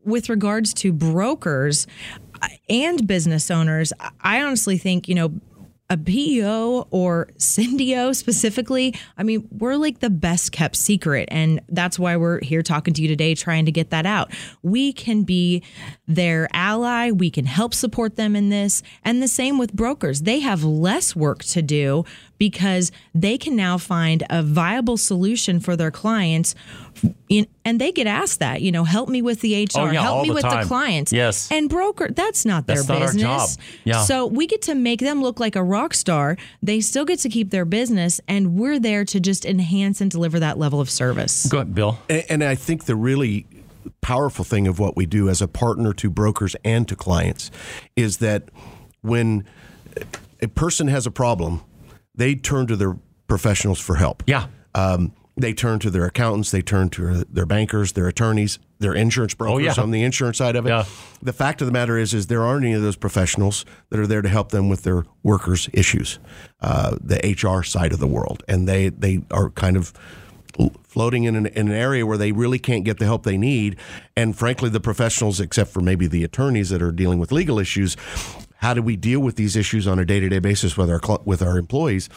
with 0.04 0.30
regards 0.30 0.74
to 0.76 0.94
brokers 0.94 1.88
uh, 2.42 2.48
and 2.70 3.06
business 3.08 3.50
owners, 3.50 3.92
I 4.22 4.42
honestly 4.42 4.78
think, 4.78 5.08
you 5.10 5.16
know, 5.16 5.34
a 5.90 5.98
PEO 5.98 6.88
or 6.90 7.28
Syndeo 7.38 8.16
specifically, 8.16 8.96
I 9.18 9.24
mean, 9.24 9.48
we're 9.52 9.76
like 9.76 10.00
the 10.00 10.10
best 10.10 10.52
kept 10.52 10.76
secret. 10.76 11.30
And 11.32 11.62
that's 11.70 12.00
why 12.00 12.18
we're 12.18 12.42
here 12.42 12.64
talking 12.64 12.94
to 12.96 13.02
you 13.02 13.08
today, 13.08 13.36
trying 13.36 13.66
to 13.66 13.72
get 13.72 13.92
that 13.92 14.06
out. 14.06 14.32
We 14.64 14.94
can 14.94 15.24
be 15.24 15.64
their 16.08 16.48
ally, 16.54 17.10
we 17.12 17.30
can 17.32 17.46
help 17.46 17.74
support 17.74 18.16
them 18.16 18.36
in 18.36 18.50
this. 18.50 18.84
And 19.04 19.22
the 19.24 19.28
same 19.28 19.58
with 19.58 19.74
brokers, 19.74 20.22
they 20.22 20.40
have 20.40 20.64
less 20.64 21.16
work 21.16 21.44
to 21.46 21.62
do 21.62 22.06
because 22.38 22.92
they 23.14 23.38
can 23.38 23.56
now 23.56 23.78
find 23.78 24.24
a 24.30 24.44
viable 24.44 24.98
solution 24.98 25.60
for 25.60 25.76
their 25.76 25.90
clients. 25.92 26.54
In, 27.30 27.48
and 27.64 27.80
they 27.82 27.92
get 27.92 28.08
asked 28.08 28.40
that, 28.40 28.62
you 28.62 28.72
know, 28.72 28.84
help 28.84 29.10
me 29.10 29.22
with 29.22 29.42
the 29.42 29.64
HR, 29.64 29.68
Oh, 29.80 29.92
yeah, 29.92 30.02
help 30.02 30.24
me 30.24 30.30
the 30.30 30.36
with 30.36 30.44
time. 30.44 30.62
the 30.64 30.68
clients. 30.68 31.12
Yes. 31.14 31.50
And 31.52 31.70
broker, 31.70 32.10
that's 32.12 32.46
not 32.46 32.68
their 32.68 32.78
That's 32.78 32.88
not 32.90 33.02
our 33.02 33.08
business. 33.08 33.56
job. 33.56 33.66
Yeah. 33.84 34.02
So 34.04 34.28
we 34.28 34.48
get 34.48 34.62
to 34.64 34.76
make 34.76 35.00
them 35.00 35.22
look 35.22 35.40
like 35.40 35.56
a 35.56 35.64
rock 35.64 35.94
star. 35.94 36.38
They 36.62 36.82
still 36.82 37.06
get 37.06 37.20
to 37.20 37.30
keep 37.30 37.50
their 37.52 37.66
business, 37.66 38.22
and 38.28 38.56
we're 38.56 38.80
there 38.80 39.06
to 39.06 39.20
just 39.20 39.46
enhance 39.46 40.02
and 40.02 40.12
deliver 40.12 40.40
that 40.40 40.58
level 40.58 40.80
of 40.82 40.90
service. 40.90 41.48
Go 41.48 41.58
ahead, 41.58 41.74
Bill. 41.74 41.98
And, 42.10 42.24
and 42.30 42.44
I 42.44 42.56
think 42.56 42.86
the 42.86 42.96
really 42.96 43.46
powerful 44.02 44.44
thing 44.46 44.68
of 44.68 44.80
what 44.80 44.96
we 44.96 45.06
do 45.06 45.30
as 45.30 45.42
a 45.42 45.48
partner 45.48 45.94
to 45.94 46.10
brokers 46.10 46.56
and 46.64 46.88
to 46.88 46.96
clients 46.96 47.52
is 47.96 48.18
that 48.18 48.50
when 49.02 49.44
a 50.42 50.48
person 50.48 50.88
has 50.88 51.06
a 51.08 51.12
problem, 51.12 51.62
they 52.16 52.36
turn 52.36 52.68
to 52.68 52.76
their 52.76 52.98
professionals 53.28 53.80
for 53.80 53.96
help. 53.96 54.24
Yeah. 54.28 54.48
Um, 54.74 55.14
they 55.38 55.54
turn 55.54 55.80
to 55.80 55.90
their 55.90 56.06
accountants, 56.06 56.52
they 56.52 56.62
turn 56.62 56.90
to 56.92 57.26
their 57.26 57.46
bankers, 57.46 57.92
their 57.92 58.08
attorneys, 58.08 58.58
their 58.80 58.94
insurance 58.94 59.34
brokers 59.34 59.54
Oh, 59.56 59.58
yeah. 59.58 59.84
on 59.84 59.92
the 59.92 60.02
insurance 60.02 60.38
side 60.38 60.56
of 60.56 60.66
it. 60.66 60.70
Yeah. 60.70 60.86
The 61.22 61.34
fact 61.34 61.62
of 61.62 61.66
the 61.68 61.74
matter 61.74 61.98
is, 61.98 62.14
is 62.14 62.28
there 62.28 62.44
aren't 62.44 62.64
any 62.64 62.74
of 62.74 62.82
those 62.82 62.96
professionals 62.96 63.66
that 63.90 64.00
are 64.00 64.08
there 64.08 64.22
to 64.22 64.30
help 64.30 64.52
them 64.52 64.70
with 64.70 64.84
their 64.84 65.04
workers' 65.24 65.70
issues, 65.74 66.20
uh, 66.62 66.96
the 67.02 67.18
HR 67.42 67.64
side 67.64 67.92
of 67.92 68.00
the 68.00 68.08
world, 68.08 68.44
and 68.48 68.66
they 68.68 68.88
they 68.90 69.24
are 69.32 69.50
kind 69.50 69.76
of 69.76 69.92
floating 70.88 71.26
in 71.26 71.36
an, 71.36 71.46
in 71.48 71.68
an 71.68 71.74
area 71.74 72.06
where 72.06 72.18
they 72.18 72.32
really 72.32 72.60
can't 72.60 72.84
get 72.84 73.00
the 73.00 73.06
help 73.06 73.24
they 73.24 73.38
need. 73.38 73.78
And 74.16 74.38
frankly, 74.38 74.70
the 74.70 74.80
professionals, 74.80 75.40
except 75.40 75.72
for 75.72 75.82
maybe 75.82 76.08
the 76.08 76.24
attorneys 76.24 76.70
that 76.70 76.82
are 76.82 76.92
dealing 76.92 77.20
with 77.20 77.32
legal 77.32 77.60
issues, 77.60 77.98
how 78.58 78.74
do 78.74 78.82
we 78.82 78.96
deal 78.96 79.20
with 79.20 79.36
these 79.36 79.56
issues 79.56 79.88
on 79.88 80.00
a 80.00 80.06
day 80.06 80.20
to 80.20 80.30
day 80.30 80.40
basis 80.40 80.78
with 80.78 80.90
our 80.90 81.02
with 81.26 81.42
our 81.42 81.58
employees? 81.58 82.10